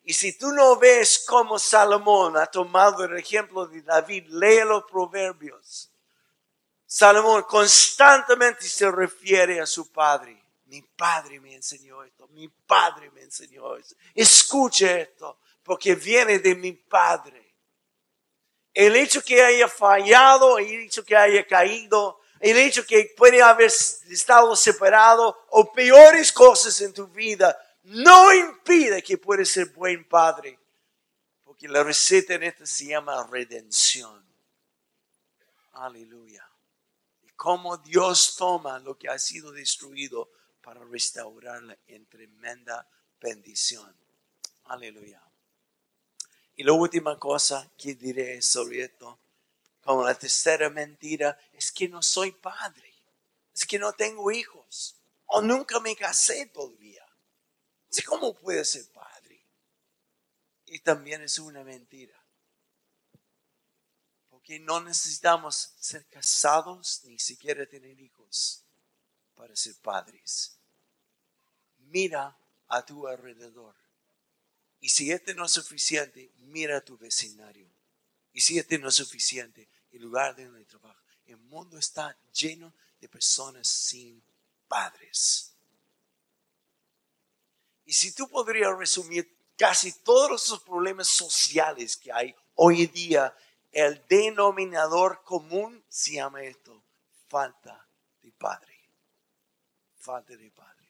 Y 0.04 0.14
si 0.14 0.36
tú 0.38 0.52
no 0.52 0.78
ves 0.78 1.24
cómo 1.28 1.60
Salomón 1.60 2.38
ha 2.38 2.48
tomado 2.48 3.04
el 3.04 3.18
ejemplo 3.18 3.68
de 3.68 3.84
David, 3.84 4.28
lee 4.30 4.62
los 4.66 4.84
proverbios. 4.86 5.92
Salomón 6.92 7.44
constantemente 7.44 8.68
se 8.68 8.90
refiere 8.90 9.62
a 9.62 9.68
su 9.68 9.92
padre. 9.92 10.42
Mi 10.66 10.82
padre 10.82 11.40
me 11.40 11.54
enseñó 11.54 12.04
esto, 12.04 12.28
mi 12.30 12.48
padre 12.48 13.12
me 13.12 13.22
enseñó 13.22 13.76
esto. 13.76 13.96
Escuche 14.16 15.02
esto, 15.02 15.38
porque 15.62 15.94
viene 15.94 16.40
de 16.40 16.56
mi 16.56 16.74
padre. 16.74 17.54
El 18.74 18.96
hecho 18.96 19.22
que 19.24 19.40
haya 19.40 19.68
fallado, 19.68 20.58
el 20.58 20.68
hecho 20.80 21.06
que 21.06 21.16
haya 21.16 21.46
caído, 21.46 22.22
el 22.40 22.58
hecho 22.58 22.84
que 22.84 23.14
puede 23.16 23.40
haber 23.40 23.68
estado 23.68 24.56
separado 24.56 25.46
o 25.50 25.72
peores 25.72 26.32
cosas 26.32 26.82
en 26.82 26.92
tu 26.92 27.06
vida, 27.08 27.56
no 27.84 28.34
impide 28.34 29.04
que 29.04 29.20
puedes 29.20 29.52
ser 29.52 29.68
buen 29.68 30.08
padre. 30.08 30.58
Porque 31.44 31.68
la 31.68 31.84
receta 31.84 32.34
en 32.34 32.44
esta 32.44 32.66
se 32.66 32.86
llama 32.86 33.28
redención. 33.30 34.26
Aleluya 35.74 36.49
cómo 37.40 37.78
Dios 37.78 38.36
toma 38.36 38.80
lo 38.80 38.98
que 38.98 39.08
ha 39.08 39.18
sido 39.18 39.54
destruido 39.54 40.30
para 40.62 40.84
restaurarla 40.84 41.78
en 41.88 42.06
tremenda 42.06 42.86
bendición. 43.22 43.96
Aleluya. 44.66 45.24
Y 46.58 46.64
la 46.64 46.74
última 46.74 47.18
cosa 47.18 47.72
que 47.78 47.96
diré 47.96 48.42
sobre 48.42 48.84
esto, 48.84 49.20
como 49.80 50.04
la 50.04 50.16
tercera 50.16 50.70
mentira, 50.70 51.40
es 51.54 51.72
que 51.72 51.88
no 51.88 52.04
soy 52.04 52.34
padre, 52.34 52.94
es 53.56 53.66
que 53.66 53.80
no 53.80 53.94
tengo 53.94 54.30
hijos, 54.32 54.98
o 55.28 55.42
nunca 55.42 55.80
me 55.80 55.96
casé 55.96 56.48
todavía. 56.48 57.06
¿Cómo 58.06 58.34
puede 58.36 58.66
ser 58.66 58.92
padre? 58.92 59.46
Y 60.66 60.80
también 60.80 61.22
es 61.22 61.40
una 61.40 61.64
mentira 61.64 62.19
que 64.50 64.60
no 64.60 64.82
necesitamos 64.82 65.74
ser 65.80 66.08
casados 66.08 67.02
ni 67.04 67.20
siquiera 67.20 67.68
tener 67.68 68.00
hijos 68.00 68.64
para 69.36 69.56
ser 69.56 69.76
padres. 69.76 70.58
Mira 71.92 72.36
a 72.68 72.84
tu 72.84 73.08
alrededor. 73.08 73.76
Y 74.80 74.90
si 74.90 75.12
este 75.12 75.36
no 75.36 75.46
es 75.46 75.52
suficiente, 75.52 76.32
mira 76.38 76.78
a 76.78 76.82
tu 76.82 76.98
vecindario. 76.98 77.70
Y 78.34 78.42
si 78.42 78.58
este 78.58 78.80
no 78.80 78.90
es 78.90 78.96
suficiente, 78.96 79.70
el 79.92 80.02
lugar 80.02 80.36
de 80.36 80.46
donde 80.46 80.66
trabajo. 80.66 81.00
El 81.28 81.38
mundo 81.38 81.78
está 81.78 82.18
lleno 82.34 82.74
de 83.00 83.08
personas 83.08 83.68
sin 83.68 84.20
padres. 84.68 85.54
Y 87.86 87.94
si 87.94 88.14
tú 88.14 88.28
podrías 88.28 88.76
resumir 88.76 89.32
casi 89.56 89.92
todos 89.92 90.50
los 90.50 90.64
problemas 90.64 91.08
sociales 91.08 91.96
que 91.96 92.12
hay 92.12 92.34
hoy 92.56 92.82
en 92.82 92.92
día 92.92 93.38
el 93.72 94.04
denominador 94.08 95.24
común 95.24 95.84
se 95.90 96.14
llama 96.14 96.44
esto, 96.44 96.84
falta 97.28 97.88
de 98.22 98.32
padre. 98.32 98.80
Falta 99.96 100.36
de 100.36 100.50
padre. 100.52 100.90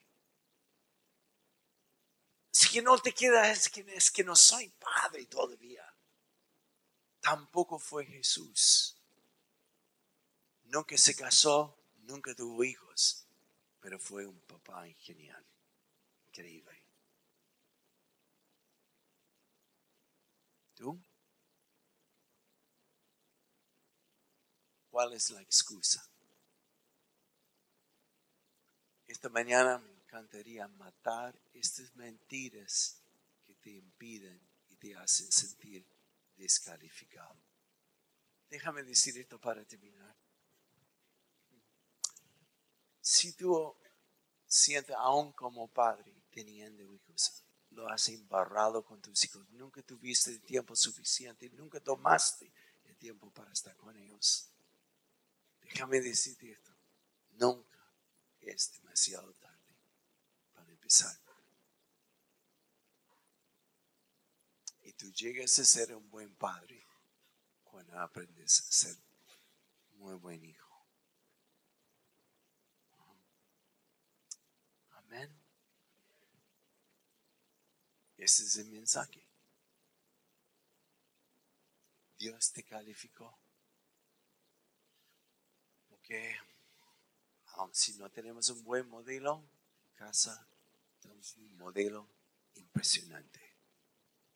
Si 2.52 2.70
que 2.70 2.82
no 2.82 2.98
te 2.98 3.14
queda, 3.14 3.50
es 3.52 3.72
es 3.76 4.12
que 4.12 4.24
no 4.24 4.36
soy 4.36 4.70
padre 4.70 5.26
todavía. 5.26 5.86
Tampoco 7.22 7.80
fue 7.80 8.06
Jesús. 8.06 8.96
Nunca 10.66 10.98
se 10.98 11.16
casó, 11.16 11.78
nunca 12.04 12.34
tuvo 12.36 12.64
hijos, 12.64 13.26
pero 13.80 14.00
fue 14.00 14.26
un 14.26 14.40
papá 14.42 14.86
genial, 15.00 15.44
increíble. 16.28 16.84
¿Tú? 20.76 21.00
¿Cuál 25.00 25.14
es 25.14 25.30
la 25.30 25.42
excusa? 25.42 26.06
Esta 29.08 29.30
mañana 29.30 29.78
me 29.78 29.94
encantaría 29.94 30.68
matar 30.68 31.40
estas 31.54 31.96
mentiras 31.96 32.98
que 33.46 33.56
te 33.56 33.70
impiden 33.70 34.38
y 34.68 34.76
te 34.76 34.98
hacen 34.98 35.32
sentir 35.32 35.86
descalificado. 36.36 37.34
Déjame 38.50 38.84
decir 38.84 39.18
esto 39.18 39.40
para 39.40 39.64
terminar. 39.64 40.14
Si 43.00 43.32
tú 43.38 43.74
sientes 44.46 44.98
aún 44.98 45.32
como 45.32 45.70
padre 45.70 46.14
teniendo 46.30 46.84
hijos, 46.84 47.42
lo 47.70 47.88
has 47.88 48.10
embarrado 48.10 48.84
con 48.84 49.00
tus 49.02 49.24
hijos, 49.24 49.50
nunca 49.52 49.82
tuviste 49.82 50.32
el 50.32 50.42
tiempo 50.42 50.76
suficiente, 50.76 51.50
nunca 51.52 51.80
tomaste 51.80 52.52
el 52.84 52.98
tiempo 52.98 53.32
para 53.32 53.54
estar 53.54 53.78
con 53.78 53.96
ellos 53.96 54.52
Déjame 55.70 56.02
decirte 56.02 56.52
esto. 56.52 56.76
Nunca 57.32 57.80
es 58.42 58.74
demasiado 58.74 59.34
tarde 59.34 59.76
para 60.54 60.72
empezar. 60.72 61.18
tú 65.00 65.10
llegas 65.14 65.58
a 65.60 65.64
ser 65.64 65.96
un 65.96 66.10
buen 66.10 66.36
padre 66.36 66.86
cuando 67.64 67.98
aprendes 67.98 68.60
a 68.60 68.72
ser 68.72 68.98
muy 69.92 70.16
buen 70.16 70.44
hijo. 70.44 70.86
Amén. 74.92 75.34
Ese 78.18 78.44
es 78.44 78.58
el 78.58 78.70
mensaje. 78.72 79.26
Dios 82.18 82.52
te 82.52 82.64
calificó. 82.64 83.39
Porque 86.10 86.36
aun 87.54 87.70
si 87.76 87.94
no 87.94 88.10
tenemos 88.10 88.50
un 88.50 88.64
buen 88.64 88.90
modelo 88.90 89.48
en 89.86 89.94
casa, 89.94 90.50
tenemos 91.00 91.38
un 91.38 91.56
modelo 91.56 92.10
impresionante. 92.56 93.40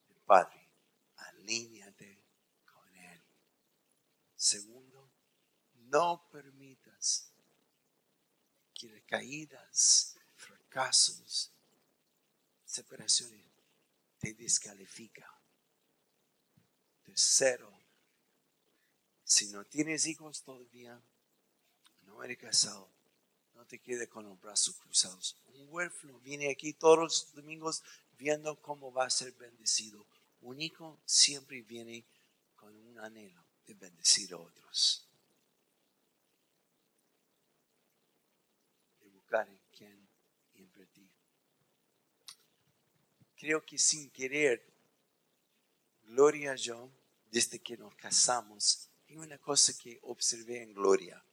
El 0.08 0.18
Padre, 0.18 0.70
alíñate 1.16 2.22
con 2.64 2.96
Él. 2.96 3.24
Segundo, 4.36 5.10
no 5.90 6.30
permitas 6.32 7.32
que 8.76 8.90
las 8.90 9.02
caídas, 9.06 10.16
fracasos, 10.36 11.52
separaciones 12.64 13.44
te 14.20 14.36
descalifica. 14.36 15.28
Tercero, 17.02 17.74
si 19.24 19.48
no 19.48 19.66
tienes 19.66 20.06
hijos 20.06 20.44
todavía, 20.44 21.02
no 22.06 22.24
eres 22.24 22.38
casado, 22.38 22.90
no 23.54 23.66
te 23.66 23.80
quedes 23.80 24.10
con 24.10 24.26
los 24.26 24.40
brazos 24.40 24.76
cruzados. 24.78 25.38
Un 25.56 25.68
huérfano 25.70 26.20
viene 26.20 26.52
aquí 26.52 26.74
todos 26.74 26.98
los 26.98 27.34
domingos 27.34 27.84
viendo 28.18 28.56
cómo 28.62 28.92
va 28.92 29.06
a 29.06 29.10
ser 29.10 29.32
bendecido. 29.34 30.06
Un 30.42 30.62
hijo 30.62 31.00
siempre 31.06 31.62
viene 31.62 32.06
con 32.56 32.76
un 32.76 33.00
anhelo 33.00 33.44
de 33.66 33.74
bendecir 33.74 34.34
a 34.34 34.38
otros. 34.38 35.08
De 39.00 39.10
buscar 39.10 39.48
en 39.48 39.60
quien 39.72 40.08
invertir. 40.56 41.10
Creo 43.36 43.66
que 43.66 43.78
sin 43.78 44.10
querer, 44.10 44.66
Gloria 46.04 46.56
yo, 46.56 46.92
desde 47.32 47.60
que 47.60 47.78
nos 47.78 47.96
casamos, 47.96 48.90
hay 49.08 49.18
una 49.18 49.38
cosa 49.38 49.74
que 49.78 50.00
observé 50.04 50.62
en 50.62 50.74
Gloria 50.74 51.24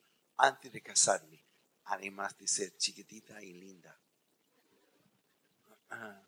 antes 0.40 0.72
de 0.72 0.80
casarme, 0.80 1.42
además 1.84 2.36
de 2.38 2.48
ser 2.48 2.76
chiquitita 2.76 3.42
y 3.42 3.52
linda. 3.52 3.96
Ah, 5.90 6.20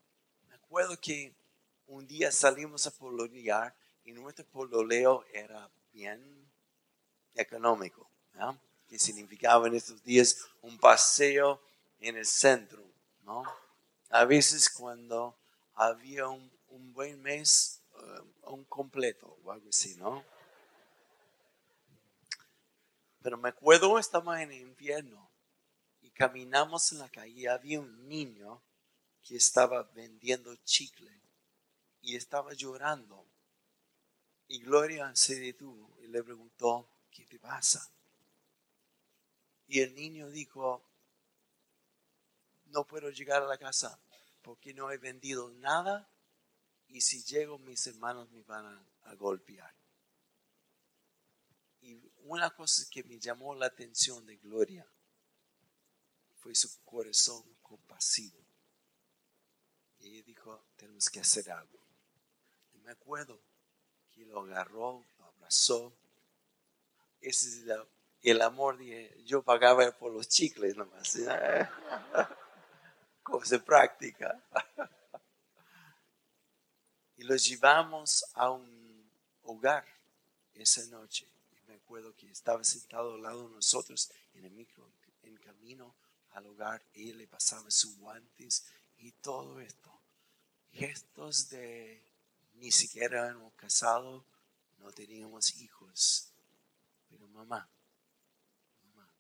me 0.49 0.55
acuerdo 0.55 0.99
que 1.01 1.35
un 1.87 2.07
día 2.07 2.31
salimos 2.31 2.87
a 2.87 2.91
pololear 2.91 3.75
y 4.05 4.13
nuestro 4.13 4.45
pololeo 4.47 5.25
era 5.33 5.71
bien 5.93 6.21
económico, 7.35 8.09
que 8.89 8.99
significaba 8.99 9.67
en 9.69 9.75
estos 9.75 10.03
días 10.03 10.47
un 10.61 10.79
paseo 10.79 11.63
en 12.01 12.17
el 12.17 12.27
centro. 12.27 12.83
¿no? 13.23 13.45
A 14.11 14.25
veces 14.25 14.69
cuando 14.69 15.37
había 15.75 16.29
un, 16.29 16.51
buen 16.93 17.23
mes, 17.23 17.81
uh, 17.95 18.53
un 18.53 18.65
completo 18.65 19.39
o 19.45 19.53
algo 19.53 19.69
así, 19.69 19.95
¿no? 19.97 20.25
Pero 23.23 23.39
me 23.39 23.51
acuerdo, 23.51 23.99
estaba 23.99 24.43
en 24.43 24.53
invierno 24.53 25.31
y 26.01 26.11
caminamos 26.11 26.93
en 26.93 26.99
la 26.99 27.09
calle. 27.09 27.49
Había 27.49 27.81
un 27.81 28.09
niño 28.09 28.63
que 29.23 29.37
estaba 29.37 29.85
vendiendo 29.95 30.55
chicle 30.65 31.21
y 32.01 32.17
estaba 32.17 32.53
llorando. 32.53 33.27
Y 34.49 34.61
Gloria 34.61 35.15
se 35.15 35.39
detuvo 35.39 35.97
y 36.03 36.09
le 36.09 36.23
preguntó, 36.23 36.89
¿qué 37.11 37.25
te 37.25 37.39
pasa? 37.39 37.91
Y 39.69 39.81
el 39.81 39.95
niño 39.95 40.29
dijo, 40.29 40.85
no 42.67 42.85
puedo 42.85 43.11
llegar 43.11 43.43
a 43.43 43.47
la 43.47 43.57
casa 43.57 43.99
porque 44.43 44.75
no 44.75 44.91
he 44.91 44.99
vendido 44.99 45.51
nada 45.51 46.09
y 46.89 47.01
si 47.01 47.23
llego 47.23 47.59
mis 47.59 47.87
hermanos 47.87 48.31
me 48.33 48.43
van 48.43 48.67
a, 48.67 49.15
golpear. 49.15 49.73
Una 52.25 52.51
cosa 52.51 52.85
que 52.91 53.03
me 53.05 53.19
llamó 53.19 53.55
la 53.55 53.67
atención 53.67 54.25
de 54.27 54.37
Gloria 54.37 54.87
fue 56.37 56.55
su 56.55 56.69
corazón 56.85 57.43
compasivo. 57.63 58.39
Y 59.99 60.09
ella 60.09 60.23
dijo, 60.25 60.65
tenemos 60.77 61.09
que 61.09 61.21
hacer 61.21 61.51
algo. 61.51 61.79
Y 62.75 62.79
me 62.79 62.93
acuerdo 62.93 63.41
que 64.11 64.25
lo 64.27 64.41
agarró, 64.41 65.05
lo 65.19 65.25
abrazó. 65.25 65.93
Ese 67.21 67.49
es 67.49 67.65
el, 68.23 68.43
amor 68.43 68.79
de 68.79 69.23
yo 69.25 69.43
pagaba 69.43 69.91
por 69.93 70.13
los 70.13 70.29
chicles 70.29 70.77
nomás. 70.77 71.17
Cosa 73.23 73.65
práctica. 73.65 74.43
y 77.17 77.25
los 77.25 77.45
llevamos 77.45 78.25
a 78.35 78.51
un 78.51 79.11
hogar 79.43 79.87
esa 80.55 80.85
noche. 80.87 81.32
Acuerdo 81.93 82.17
que 82.17 82.31
estaba 82.31 82.65
sentado 82.65 83.17
al 83.17 83.23
lado 83.23 83.49
de 83.49 83.57
nosotros 83.57 84.11
en 84.33 84.47
el 84.47 84.53
micro, 84.53 84.91
en 85.25 85.37
camino 85.37 85.95
al 86.31 86.47
hogar. 86.47 86.83
Y 86.95 87.13
le 87.13 87.29
pasaba 87.29 87.71
sus 87.71 87.99
guantes 87.99 88.65
y 88.97 89.13
todo 89.13 89.61
esto. 89.61 89.93
Gestos 90.71 91.51
de 91.51 92.03
ni 92.55 92.73
siquiera 92.73 93.29
hemos 93.29 93.53
casado, 93.57 94.25
no 94.79 94.91
teníamos 94.91 95.55
hijos. 95.57 96.33
Pero 97.11 97.29
mamá, 97.29 97.69
mamá. 98.85 99.15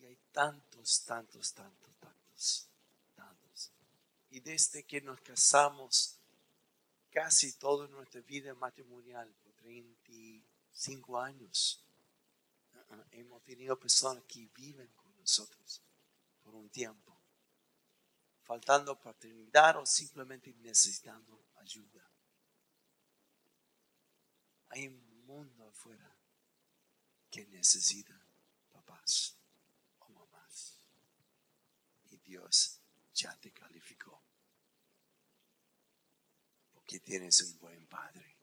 Y 0.00 0.04
hay 0.04 0.18
tantos, 0.32 1.02
tantos, 1.06 1.54
tantos, 1.54 1.94
tantos, 1.98 2.68
tantos. 3.16 3.70
Y 4.28 4.40
desde 4.40 4.84
que 4.84 5.00
nos 5.00 5.18
casamos, 5.22 6.18
casi 7.10 7.52
toda 7.54 7.88
nuestra 7.88 8.20
vida 8.20 8.52
matrimonial, 8.52 9.34
por 9.42 9.48
35 10.78 11.20
años, 11.20 11.84
uh-uh, 12.74 13.04
hemos 13.10 13.42
tenido 13.42 13.78
personas 13.78 14.22
que 14.28 14.48
viven 14.54 14.88
con 14.94 15.14
nosotros 15.16 15.82
por 16.42 16.54
un 16.54 16.68
tiempo 16.70 17.18
faltando 18.44 18.98
paternidad 18.98 19.76
o 19.76 19.84
simplemente 19.84 20.54
necesitando 20.54 21.48
ayuda. 21.56 22.08
Hay 24.70 24.86
un 24.86 25.26
mundo 25.26 25.68
afuera 25.68 26.16
que 27.30 27.44
necesita 27.46 28.18
papás 28.72 29.36
o 29.98 30.08
mamás. 30.10 30.78
Y 32.10 32.16
Dios 32.18 32.78
ya 33.12 33.36
te 33.36 33.50
calificó. 33.52 34.22
Porque 36.72 37.00
tienes 37.00 37.40
un 37.42 37.58
buen 37.58 37.86
padre. 37.86 38.37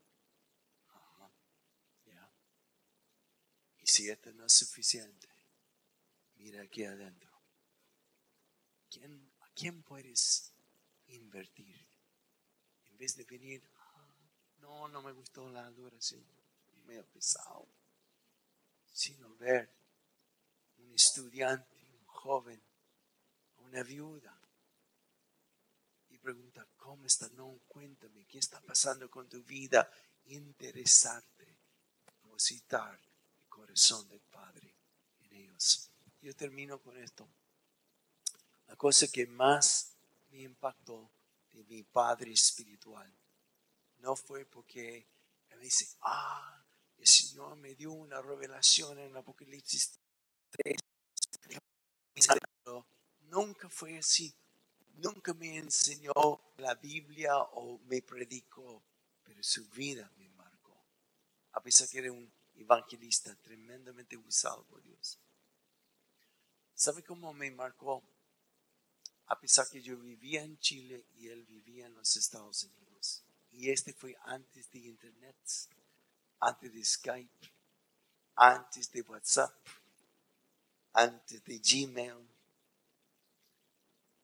Y 3.85 3.87
si 3.87 4.09
esto 4.09 4.33
no 4.33 4.47
es 4.47 4.53
suficiente, 4.53 5.27
mira 6.37 6.63
aquí 6.63 6.83
adentro. 6.83 7.29
¿Quién 8.89 9.31
quién 9.53 9.83
puedes 9.83 10.51
invertir? 11.05 11.85
En 12.87 12.97
vez 12.97 13.15
de 13.15 13.25
venir, 13.25 13.63
ah, 13.75 14.07
no, 14.57 14.87
no 14.87 15.03
me 15.03 15.11
gustó 15.11 15.47
la 15.51 15.67
adoración, 15.67 16.25
medio 16.87 17.05
pesado, 17.05 17.67
sino 18.91 19.35
ver 19.35 19.71
un 20.79 20.91
estudiante, 20.95 21.77
un 21.91 22.05
joven, 22.05 22.59
una 23.57 23.83
viuda, 23.83 24.35
y 26.09 26.17
preguntar, 26.17 26.67
¿cómo 26.75 27.05
está? 27.05 27.29
No, 27.29 27.59
cuéntame, 27.67 28.25
¿qué 28.25 28.39
está 28.39 28.59
pasando 28.61 29.11
con 29.11 29.29
tu 29.29 29.43
vida? 29.43 29.87
Interesarte, 30.25 31.59
depositar 32.03 32.99
corazón 33.55 34.05
del 34.09 34.19
Padre 34.19 34.75
en 35.21 35.33
ellos. 35.33 35.89
Yo 36.21 36.35
termino 36.35 36.77
con 36.79 36.97
esto. 36.97 37.25
La 38.67 38.75
cosa 38.75 39.07
que 39.07 39.25
más 39.27 39.93
me 40.29 40.41
impactó 40.41 41.09
de 41.53 41.63
mi 41.63 41.83
padre 41.83 42.33
espiritual 42.33 43.09
no 43.99 44.15
fue 44.17 44.43
porque 44.43 45.07
me 45.49 45.57
dice, 45.57 45.87
ah, 46.01 46.61
el 46.97 47.07
Señor 47.07 47.55
me 47.55 47.75
dio 47.75 47.93
una 47.93 48.21
revelación 48.21 48.99
en 48.99 49.15
Apocalipsis 49.15 49.99
3. 50.51 50.75
Nunca 53.29 53.69
fue 53.69 53.97
así. 53.97 54.33
Nunca 54.95 55.33
me 55.33 55.57
enseñó 55.57 56.13
la 56.57 56.75
Biblia 56.75 57.37
o 57.37 57.79
me 57.85 58.01
predicó, 58.01 58.83
pero 59.23 59.41
su 59.43 59.65
vida 59.69 60.11
me 60.17 60.27
marcó. 60.29 60.77
A 61.53 61.61
pesar 61.61 61.87
que 61.87 61.99
era 61.99 62.11
un 62.11 62.31
evangelista 62.57 63.35
tremendamente 63.35 64.17
usado 64.17 64.63
por 64.65 64.81
Dios. 64.81 65.19
¿Sabe 66.73 67.03
cómo 67.03 67.33
me 67.33 67.51
marcó? 67.51 68.03
a 69.27 69.39
pesar 69.39 69.67
que 69.69 69.81
yo 69.81 69.97
vivía 69.97 70.43
en 70.43 70.57
Chile 70.59 71.05
y 71.15 71.29
él 71.29 71.43
vivía 71.45 71.87
en 71.87 71.95
los 71.95 72.15
Estados 72.15 72.63
Unidos. 72.63 73.23
Y 73.51 73.71
este 73.71 73.93
fue 73.93 74.15
antes 74.25 74.69
de 74.71 74.79
Internet, 74.79 75.35
antes 76.39 76.73
de 76.73 76.85
Skype, 76.85 77.51
antes 78.35 78.91
de 78.91 79.01
WhatsApp, 79.01 79.53
antes 80.93 81.43
de 81.43 81.59
Gmail. 81.59 82.27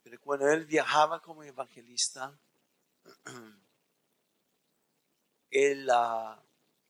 Pero 0.03 0.21
cuando 0.21 0.47
él 0.49 0.65
viajaba 0.65 1.21
como 1.21 1.43
evangelista, 1.43 2.37
él, 5.49 5.89
ah, 5.89 6.41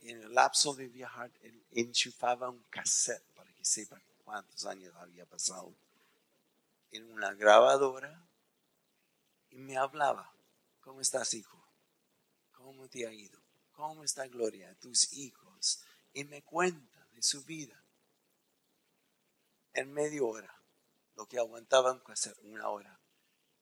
en 0.01 0.21
el 0.21 0.33
lapso 0.33 0.73
de 0.73 0.87
viajar, 0.87 1.31
él 1.41 1.63
enchufaba 1.71 2.49
un 2.49 2.63
cassette, 2.69 3.23
para 3.35 3.51
que 3.53 3.63
sepan 3.63 4.01
cuántos 4.23 4.65
años 4.65 4.93
había 4.95 5.25
pasado, 5.25 5.73
en 6.91 7.11
una 7.11 7.33
grabadora 7.33 8.27
y 9.49 9.57
me 9.57 9.77
hablaba. 9.77 10.33
¿Cómo 10.81 11.01
estás, 11.01 11.33
hijo? 11.33 11.61
¿Cómo 12.53 12.87
te 12.87 13.05
ha 13.05 13.13
ido? 13.13 13.39
¿Cómo 13.71 14.03
está 14.03 14.27
Gloria, 14.27 14.75
tus 14.79 15.13
hijos? 15.13 15.81
Y 16.13 16.23
me 16.23 16.43
cuenta 16.43 17.07
de 17.13 17.21
su 17.21 17.43
vida. 17.43 17.81
En 19.73 19.93
media 19.93 20.23
hora, 20.23 20.53
lo 21.15 21.27
que 21.27 21.37
aguantaban 21.37 22.01
hacer 22.07 22.35
una 22.43 22.67
hora. 22.69 22.99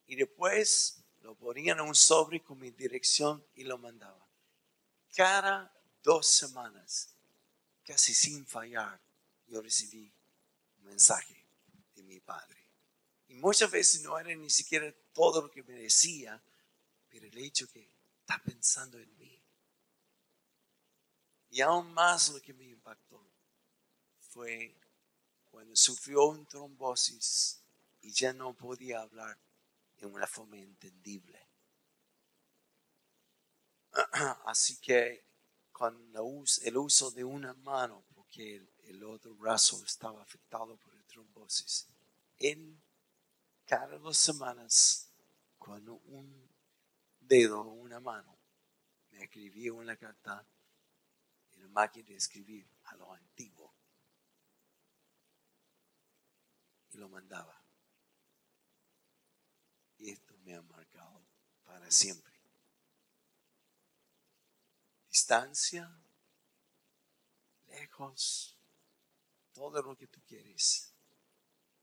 Y 0.07 0.15
después 0.15 1.03
lo 1.21 1.35
ponían 1.35 1.79
en 1.79 1.85
un 1.85 1.95
sobre 1.95 2.41
con 2.41 2.57
mi 2.57 2.71
dirección 2.71 3.45
y 3.53 3.63
lo 3.63 3.77
mandaban. 3.77 4.27
Cada 5.15 5.71
dos 6.03 6.27
semanas, 6.27 7.09
casi 7.85 8.13
sin 8.13 8.45
fallar, 8.45 8.99
yo 9.47 9.61
recibí 9.61 10.11
un 10.79 10.85
mensaje 10.85 11.45
de 11.95 12.03
mi 12.03 12.19
padre. 12.19 12.57
Y 13.27 13.35
muchas 13.35 13.69
veces 13.69 14.01
no 14.01 14.17
era 14.17 14.33
ni 14.35 14.49
siquiera 14.49 14.91
todo 15.13 15.41
lo 15.41 15.51
que 15.51 15.63
me 15.63 15.73
decía, 15.73 16.41
pero 17.09 17.27
el 17.27 17.37
hecho 17.37 17.67
que 17.67 17.89
está 18.21 18.41
pensando 18.43 18.97
en 18.97 19.17
mí. 19.17 19.41
Y 21.51 21.61
aún 21.61 21.93
más 21.93 22.29
lo 22.29 22.41
que 22.41 22.53
me 22.53 22.65
impactó 22.65 23.23
fue 24.19 24.75
cuando 25.49 25.75
sufrió 25.75 26.25
un 26.25 26.45
trombosis 26.45 27.59
y 28.01 28.11
ya 28.11 28.33
no 28.33 28.53
podía 28.53 29.01
hablar 29.01 29.37
en 29.97 30.13
una 30.13 30.27
forma 30.27 30.57
entendible. 30.57 31.47
Así 34.45 34.77
que 34.77 35.28
con 35.79 36.11
el 36.63 36.75
uso 36.75 37.09
de 37.09 37.23
una 37.23 37.53
mano, 37.53 38.03
porque 38.13 38.67
el, 38.83 39.01
otro 39.01 39.33
brazo 39.33 39.81
estaba 39.85 40.21
afectado 40.21 40.75
por 40.75 40.93
el 40.93 41.05
trombosis, 41.05 41.87
en 42.37 42.83
cada 43.65 43.97
dos 43.97 44.17
semanas, 44.17 45.09
cuando 45.57 45.93
un 45.93 46.49
dedo 47.21 47.61
o 47.61 47.71
una 47.71 48.01
mano 48.01 48.37
me 49.11 49.23
escribía 49.23 49.71
una 49.71 49.95
carta 49.95 50.45
en 51.53 51.61
la 51.61 51.69
máquina 51.69 52.09
de 52.09 52.15
escribir 52.15 52.67
a 52.83 52.97
lo 52.97 53.13
antiguo 53.13 53.73
y 56.91 56.97
lo 56.97 57.07
mandaba. 57.07 57.57
Y 59.97 60.09
esto 60.09 60.37
me 60.39 60.55
ha 60.55 60.61
marcado 60.61 61.25
para 61.63 61.89
siempre. 61.89 62.28
Distancia, 65.29 65.87
lejos, 67.67 68.57
todo 69.53 69.79
lo 69.83 69.95
que 69.95 70.07
tú 70.07 70.19
quieres. 70.27 70.91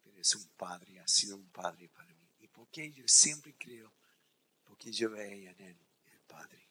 Pero 0.02 0.20
es 0.20 0.34
un 0.34 0.48
padre, 0.56 0.98
ha 0.98 1.06
sido 1.06 1.36
un 1.36 1.48
padre 1.50 1.88
para 1.88 2.12
mí. 2.12 2.28
¿Y 2.40 2.48
por 2.48 2.68
qué 2.70 2.90
yo 2.90 3.06
siempre 3.06 3.54
creo? 3.56 3.94
Porque 4.64 4.90
yo 4.90 5.10
veía 5.10 5.52
en 5.52 5.60
él 5.60 5.78
el 6.06 6.20
Padre. 6.22 6.68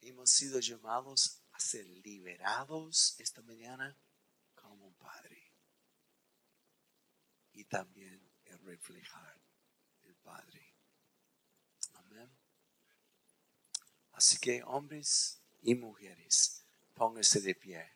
Hemos 0.00 0.30
sido 0.30 0.60
llamados 0.60 1.42
a 1.52 1.60
ser 1.60 1.84
liberados 1.84 3.20
esta 3.20 3.42
mañana 3.42 3.94
como 4.54 4.86
un 4.86 4.94
Padre 4.94 5.52
y 7.52 7.64
también 7.64 8.32
el 8.46 8.58
reflejar 8.60 9.38
el 10.04 10.14
Padre. 10.16 10.76
Amén. 12.10 12.30
Así 14.16 14.38
que 14.38 14.62
hombres 14.64 15.40
y 15.62 15.74
mujeres, 15.74 16.64
pónganse 16.94 17.38
de 17.42 17.54
pie 17.54 17.92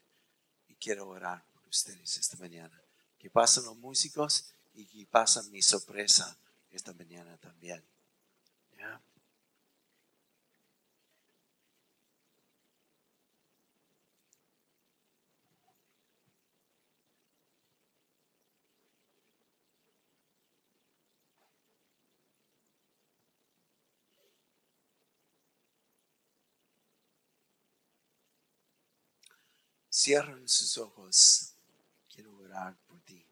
y 0.69 0.75
quiero 0.75 1.09
orar 1.09 1.43
por 1.55 1.67
ustedes 1.67 2.19
esta 2.19 2.37
mañana. 2.37 2.79
Que 3.19 3.31
pasen 3.31 3.65
los 3.65 3.77
músicos 3.79 4.53
y 4.75 4.85
que 4.85 5.07
pasen 5.07 5.51
mi 5.51 5.63
sorpresa 5.63 6.39
esta 6.71 6.93
mañana 6.93 7.39
también. 7.39 7.83
¿Ya? 8.77 9.01
Cierren 30.03 30.49
sus 30.49 30.79
ojos. 30.79 31.53
Quiero 32.09 32.35
orar 32.39 32.75
por 32.89 32.99
ti. 33.03 33.23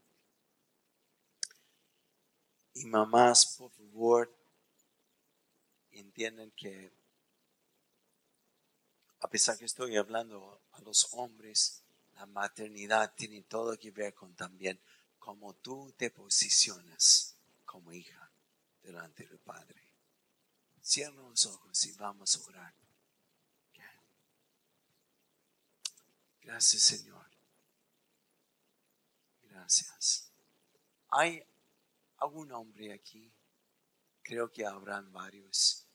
Y 2.74 2.85
mamás, 2.85 3.57
por 3.57 3.70
favor, 3.70 4.31
entienden 5.92 6.50
que 6.50 6.92
a 9.20 9.31
pesar 9.31 9.57
que 9.57 9.64
estoy 9.64 9.96
hablando 9.96 10.61
a 10.72 10.83
los 10.83 11.09
hombres, 11.12 11.81
la 12.16 12.26
maternidad 12.26 13.14
tiene 13.16 13.40
todo 13.44 13.78
que 13.78 13.90
ver 13.90 14.12
con 14.12 14.35
también 14.35 14.78
cómo 15.18 15.54
tú 15.54 15.94
te 15.96 16.11
posicionas 16.11 17.35
como 17.64 17.94
hija 17.94 18.31
delante 18.83 19.26
del 19.26 19.38
Padre. 19.38 19.83
Cierren 20.85 21.31
los 21.31 21.46
ojos 21.46 21.87
y 21.87 21.92
vamos 21.92 22.37
a 22.37 22.46
orar. 22.46 22.88
Gracias, 26.48 26.82
Señor. 26.82 27.26
Gracias. 29.42 30.32
¿Hay 31.11 31.44
algún 32.16 32.50
hombre 32.52 32.94
aquí? 32.94 33.30
Creo 34.22 34.50
que 34.50 34.64
habrán 34.64 35.12
varios 35.12 35.87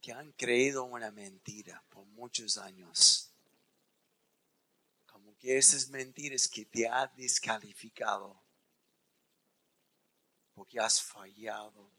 que 0.00 0.10
han 0.10 0.32
creído 0.32 0.84
una 0.84 1.10
mentira 1.10 1.84
por 1.90 2.06
muchos 2.06 2.56
años. 2.56 3.30
Como 5.04 5.36
que 5.36 5.58
esas 5.58 5.90
mentiras 5.90 6.48
que 6.48 6.64
te 6.64 6.88
han 6.88 7.14
descalificado 7.14 8.42
porque 10.54 10.80
has 10.80 11.02
fallado. 11.02 11.92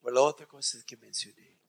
Por 0.00 0.12
la 0.12 0.22
otra 0.22 0.48
cosa 0.48 0.82
que 0.84 0.96
mencioné. 0.96 1.61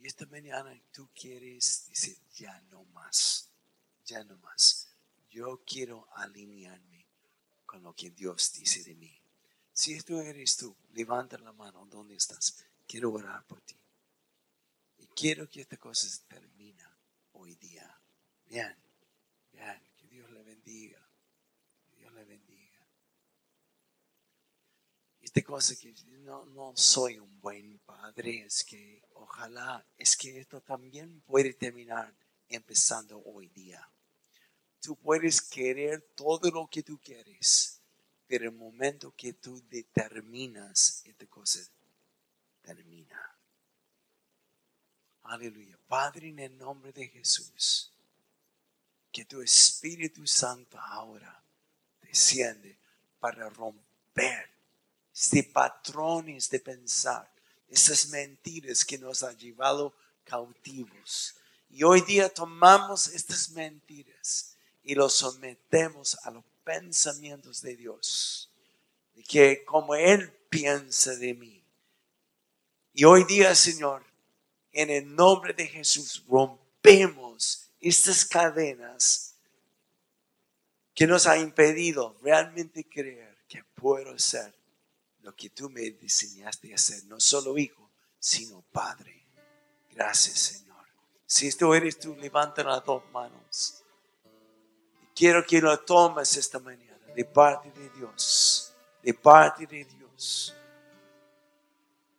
Y 0.00 0.06
esta 0.06 0.24
mañana 0.26 0.74
tú 0.92 1.10
quieres 1.14 1.86
decir, 1.88 2.16
ya 2.34 2.58
no 2.70 2.84
más, 2.86 3.50
ya 4.06 4.24
no 4.24 4.36
más. 4.38 4.88
Yo 5.28 5.62
quiero 5.66 6.08
alinearme 6.14 7.06
con 7.66 7.82
lo 7.82 7.92
que 7.94 8.10
Dios 8.10 8.52
dice 8.54 8.82
de 8.82 8.94
mí. 8.94 9.14
Si 9.72 9.92
esto 9.92 10.20
eres 10.22 10.56
tú, 10.56 10.74
levanta 10.92 11.36
la 11.38 11.52
mano 11.52 11.84
donde 11.84 12.14
estás. 12.14 12.64
Quiero 12.86 13.12
orar 13.12 13.44
por 13.46 13.60
ti. 13.60 13.76
Y 14.98 15.06
quiero 15.08 15.48
que 15.48 15.60
esta 15.60 15.76
cosa 15.76 16.08
termine 16.28 16.82
hoy 17.32 17.54
día. 17.56 18.00
Bien, 18.46 18.74
bien, 19.52 19.82
que 19.98 20.08
Dios 20.08 20.30
le 20.30 20.42
bendiga. 20.42 21.06
Que 21.90 21.96
Dios 21.98 22.12
le 22.14 22.24
bendiga 22.24 22.49
esta 25.30 25.42
cosa 25.44 25.76
que 25.76 25.94
no, 26.24 26.44
no 26.46 26.72
soy 26.74 27.20
un 27.20 27.40
buen 27.40 27.78
padre, 27.86 28.42
es 28.46 28.64
que 28.64 29.00
ojalá, 29.12 29.86
es 29.96 30.16
que 30.16 30.40
esto 30.40 30.60
también 30.60 31.20
puede 31.20 31.54
terminar 31.54 32.12
empezando 32.48 33.22
hoy 33.24 33.48
día. 33.50 33.88
Tú 34.80 34.96
puedes 34.96 35.40
querer 35.40 36.02
todo 36.16 36.50
lo 36.50 36.66
que 36.66 36.82
tú 36.82 36.98
quieres, 36.98 37.80
pero 38.26 38.46
el 38.46 38.56
momento 38.56 39.14
que 39.16 39.34
tú 39.34 39.62
determinas, 39.68 41.04
esta 41.06 41.26
cosa 41.26 41.60
termina. 42.62 43.38
Aleluya. 45.22 45.78
Padre, 45.86 46.30
en 46.30 46.40
el 46.40 46.58
nombre 46.58 46.92
de 46.92 47.06
Jesús, 47.06 47.92
que 49.12 49.24
tu 49.26 49.40
Espíritu 49.42 50.26
Santo 50.26 50.76
ahora 50.76 51.40
desciende 52.02 52.80
para 53.20 53.48
romper 53.48 54.59
de 55.30 55.42
patrones 55.44 56.48
de 56.50 56.60
pensar, 56.60 57.30
esas 57.68 58.08
mentiras 58.08 58.84
que 58.84 58.98
nos 58.98 59.22
han 59.22 59.36
llevado 59.36 59.94
cautivos. 60.24 61.34
Y 61.68 61.84
hoy 61.84 62.00
día 62.02 62.28
tomamos 62.28 63.08
estas 63.08 63.50
mentiras 63.50 64.56
y 64.82 64.94
los 64.94 65.14
sometemos 65.14 66.18
a 66.24 66.30
los 66.30 66.44
pensamientos 66.64 67.62
de 67.62 67.76
Dios. 67.76 68.50
de 69.14 69.22
que 69.22 69.64
como 69.64 69.94
Él 69.94 70.32
piensa 70.48 71.14
de 71.16 71.34
mí. 71.34 71.62
Y 72.92 73.04
hoy 73.04 73.24
día, 73.24 73.54
Señor, 73.54 74.04
en 74.72 74.90
el 74.90 75.14
nombre 75.14 75.52
de 75.52 75.66
Jesús, 75.66 76.24
rompemos 76.28 77.70
estas 77.80 78.24
cadenas 78.24 79.34
que 80.94 81.06
nos 81.06 81.26
ha 81.26 81.38
impedido 81.38 82.16
realmente 82.22 82.84
creer 82.84 83.36
que 83.48 83.64
puedo 83.74 84.18
ser 84.18 84.59
lo 85.22 85.34
que 85.34 85.50
tú 85.50 85.70
me 85.70 85.82
diseñaste 85.82 86.74
hacer, 86.74 87.04
no 87.04 87.20
solo 87.20 87.56
hijo, 87.58 87.90
sino 88.18 88.62
padre. 88.72 89.26
Gracias, 89.90 90.38
Señor. 90.38 90.86
Si 91.26 91.46
esto 91.46 91.74
eres 91.74 91.98
tú, 91.98 92.16
levanta 92.16 92.62
las 92.62 92.84
dos 92.84 93.02
manos. 93.12 93.82
Quiero 95.14 95.44
que 95.44 95.60
lo 95.60 95.78
tomes 95.80 96.36
esta 96.36 96.58
mañana 96.58 96.98
de 97.14 97.24
parte 97.24 97.70
de 97.72 97.90
Dios, 97.90 98.72
de 99.02 99.14
parte 99.14 99.66
de 99.66 99.84
Dios. 99.84 100.54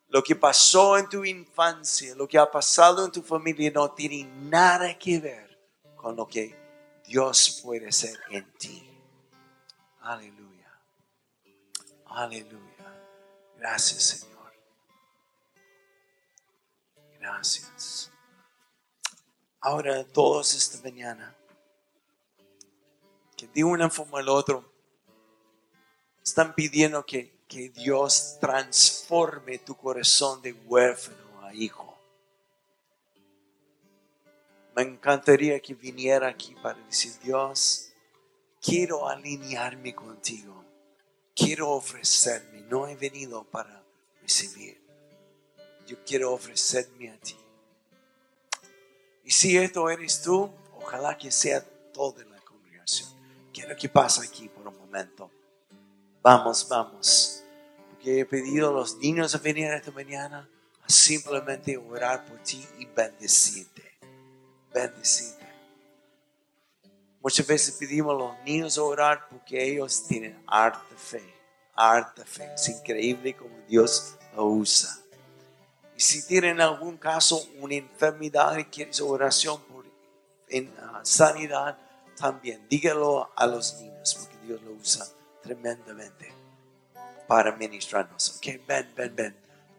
Lo 0.08 0.22
que 0.22 0.36
pasó 0.36 0.98
en 0.98 1.08
tu 1.08 1.24
infancia, 1.24 2.14
lo 2.14 2.28
que 2.28 2.38
ha 2.38 2.50
pasado 2.50 3.04
en 3.04 3.10
tu 3.10 3.22
familia 3.22 3.70
no 3.70 3.90
tiene 3.92 4.24
nada 4.24 4.96
que 4.98 5.18
ver 5.18 5.58
con 5.96 6.14
lo 6.14 6.26
que 6.26 6.54
Dios 7.06 7.60
puede 7.62 7.88
hacer 7.88 8.18
en 8.30 8.52
ti. 8.52 8.88
Aleluya. 10.00 10.70
Aleluya. 12.06 12.71
Gracias, 13.62 14.02
Señor. 14.02 14.52
Gracias. 17.20 18.10
Ahora 19.60 20.04
todos 20.04 20.52
esta 20.54 20.82
mañana, 20.82 21.32
que 23.36 23.46
de 23.46 23.62
una 23.62 23.88
forma 23.88 24.18
o 24.18 24.20
la 24.20 24.32
otra, 24.32 24.60
están 26.24 26.56
pidiendo 26.56 27.06
que, 27.06 27.38
que 27.46 27.68
Dios 27.68 28.36
transforme 28.40 29.58
tu 29.58 29.76
corazón 29.76 30.42
de 30.42 30.54
huérfano 30.54 31.46
a 31.46 31.54
hijo. 31.54 31.96
Me 34.74 34.82
encantaría 34.82 35.60
que 35.60 35.74
viniera 35.74 36.26
aquí 36.26 36.56
para 36.60 36.80
decir, 36.86 37.12
Dios, 37.20 37.92
quiero 38.60 39.08
alinearme 39.08 39.94
contigo. 39.94 40.61
Quiero 41.34 41.70
ofrecerme. 41.70 42.62
No 42.62 42.86
he 42.86 42.96
venido 42.96 43.44
para 43.44 43.82
recibir. 44.20 44.80
Yo 45.86 45.96
quiero 46.04 46.32
ofrecerme 46.32 47.10
a 47.10 47.18
ti. 47.18 47.36
Y 49.24 49.30
si 49.30 49.56
esto 49.56 49.88
eres 49.88 50.22
tú, 50.22 50.50
ojalá 50.76 51.16
que 51.16 51.30
sea 51.30 51.64
toda 51.92 52.24
la 52.24 52.40
congregación. 52.40 53.08
Quiero 53.52 53.76
que 53.76 53.88
pase 53.88 54.26
aquí 54.26 54.48
por 54.48 54.66
un 54.66 54.76
momento. 54.76 55.30
Vamos, 56.22 56.66
vamos. 56.68 57.42
Porque 57.90 58.20
he 58.20 58.24
pedido 58.24 58.70
a 58.70 58.72
los 58.72 58.96
niños 58.96 59.34
a 59.34 59.38
venir 59.38 59.66
esta 59.72 59.90
mañana 59.90 60.48
a 60.82 60.88
simplemente 60.88 61.76
orar 61.76 62.24
por 62.26 62.38
ti 62.42 62.66
y 62.78 62.86
bendecirte. 62.86 63.98
Bendecirte. 64.72 65.41
Muchas 67.22 67.46
veces 67.46 67.76
pedimos 67.78 68.14
a 68.14 68.18
los 68.18 68.44
niños 68.44 68.76
orar 68.78 69.28
porque 69.30 69.62
ellos 69.62 70.04
tienen 70.06 70.42
harta 70.46 70.96
fe. 70.96 71.22
Harta 71.74 72.24
fe. 72.24 72.52
Es 72.54 72.68
increíble 72.68 73.34
como 73.36 73.56
Dios 73.68 74.16
lo 74.34 74.46
usa 74.46 75.02
si 76.02 76.26
tienen 76.26 76.60
algún 76.60 76.96
caso, 76.96 77.46
una 77.60 77.74
enfermedad 77.74 78.56
y 78.58 78.64
quieres 78.64 79.00
oración 79.00 79.60
por 79.62 79.86
uh, 79.86 80.68
sanidad, 81.02 81.78
también 82.16 82.66
dígalo 82.68 83.30
a 83.36 83.46
los 83.46 83.74
niños, 83.80 84.16
porque 84.18 84.36
Dios 84.46 84.60
lo 84.62 84.72
usa 84.72 85.06
tremendamente 85.42 86.32
para 87.28 87.54
ministrarnos. 87.54 88.36
Ok, 88.36 88.66
ven, 88.66 88.92
ven, 88.96 89.16
ven. 89.16 89.36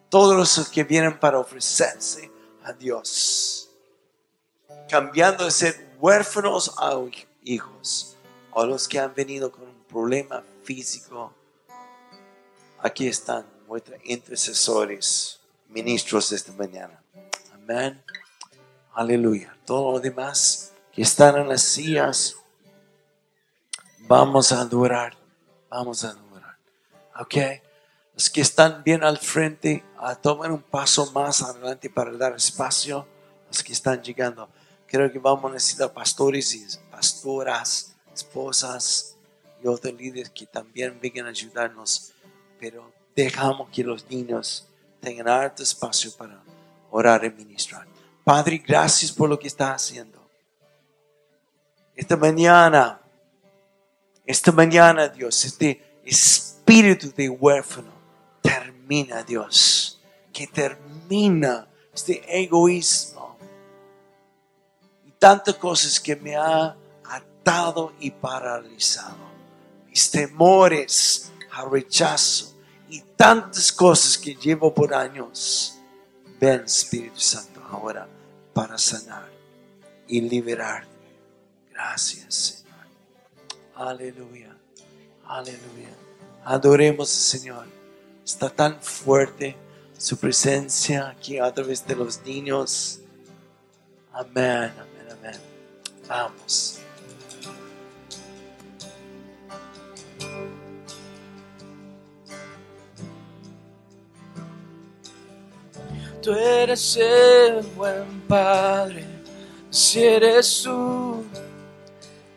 Todos 0.09 0.35
los 0.35 0.69
que 0.69 0.83
vienen 0.83 1.19
para 1.19 1.39
ofrecerse 1.39 2.31
a 2.63 2.71
Dios, 2.71 3.69
cambiando 4.89 5.43
de 5.43 5.51
ser 5.51 5.95
huérfanos 5.99 6.73
a 6.77 6.95
hijos, 7.45 8.17
o 8.51 8.65
los 8.65 8.87
que 8.87 8.99
han 8.99 9.13
venido 9.13 9.51
con 9.51 9.63
un 9.63 9.83
problema 9.87 10.43
físico, 10.63 11.33
aquí 12.79 13.07
están 13.07 13.45
nuestros 13.67 13.99
intercesores 14.03 15.39
ministros 15.69 16.31
esta 16.31 16.51
mañana. 16.53 17.01
Amén. 17.53 18.01
Aleluya. 18.93 19.57
Todo 19.65 19.93
lo 19.93 19.99
demás 19.99 20.73
que 20.91 21.01
están 21.01 21.35
en 21.37 21.49
las 21.49 21.63
sillas, 21.63 22.35
vamos 24.01 24.51
a 24.51 24.61
adorar. 24.61 25.17
Vamos 25.69 26.03
a 26.03 26.09
adorar. 26.09 26.57
Ok. 27.19 27.35
Los 28.13 28.29
que 28.29 28.41
están 28.41 28.83
bien 28.83 29.03
al 29.03 29.17
frente, 29.17 29.83
a 29.97 30.15
tomar 30.15 30.51
un 30.51 30.61
paso 30.61 31.11
más 31.13 31.41
adelante 31.41 31.89
para 31.89 32.11
dar 32.11 32.35
espacio. 32.35 33.07
Los 33.47 33.63
que 33.63 33.73
están 33.73 34.03
llegando. 34.03 34.49
Creo 34.85 35.11
que 35.11 35.17
vamos 35.17 35.49
a 35.49 35.53
necesitar 35.55 35.91
pastores 35.91 36.53
y 36.53 36.63
pastoras, 37.03 37.93
esposas 38.13 39.17
y 39.61 39.67
otros 39.67 39.93
líderes 39.93 40.29
que 40.29 40.45
también 40.45 40.97
vengan 41.01 41.25
a 41.25 41.29
ayudarnos. 41.29 42.13
Pero 42.61 42.93
dejamos 43.13 43.69
que 43.71 43.83
los 43.83 44.09
niños 44.09 44.69
tengan 45.01 45.27
harto 45.27 45.63
espacio 45.63 46.13
para 46.15 46.41
orar 46.91 47.25
y 47.25 47.29
ministrar. 47.29 47.85
Padre, 48.23 48.63
gracias 48.65 49.11
por 49.11 49.27
lo 49.27 49.37
que 49.37 49.47
estás 49.47 49.83
haciendo. 49.83 50.25
Esta 51.93 52.15
mañana, 52.15 53.01
esta 54.25 54.53
mañana, 54.53 55.09
Dios, 55.09 55.43
este 55.43 55.99
espíritu 56.05 57.11
de 57.13 57.27
huérfano 57.27 57.91
termina, 58.41 59.23
Dios, 59.23 59.99
que 60.31 60.47
termina 60.47 61.67
este 61.93 62.23
egoísmo 62.41 63.37
y 65.05 65.11
tantas 65.11 65.55
cosas 65.55 65.99
que 65.99 66.15
me 66.15 66.37
ha 66.37 66.77
atado 67.43 67.93
y 67.99 68.09
paralizado. 68.09 69.33
Mis 69.89 70.09
temores 70.09 71.31
a 71.51 71.65
rechazo 71.65 72.53
y 72.89 73.01
tantas 73.01 73.71
cosas 73.71 74.17
que 74.17 74.33
llevo 74.35 74.73
por 74.73 74.93
años. 74.93 75.77
Ven 76.39 76.63
Espíritu 76.65 77.19
Santo 77.19 77.61
ahora 77.69 78.07
para 78.53 78.77
sanar 78.77 79.29
y 80.07 80.21
liberar. 80.21 80.85
Gracias 81.71 82.33
Señor. 82.33 82.87
Aleluya. 83.75 84.55
Aleluya. 85.27 85.89
Adoremos 86.45 87.09
al 87.09 87.39
Señor. 87.39 87.65
Está 88.23 88.49
tan 88.49 88.81
fuerte 88.81 89.57
su 89.97 90.17
presencia 90.17 91.09
aquí 91.09 91.39
a 91.39 91.53
través 91.53 91.85
de 91.85 91.95
los 91.95 92.21
niños. 92.23 92.99
Amén, 94.13 94.71
amén, 94.77 95.07
amén. 95.11 95.39
Vamos. 96.07 96.82
Tú 106.23 106.31
eres 106.31 106.95
el 106.95 107.61
buen 107.75 108.21
Padre, 108.29 109.03
si 109.69 110.01
eres 110.01 110.63
tú, 110.63 111.25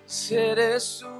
si 0.04 0.34
eres 0.34 0.98
tú. 0.98 1.15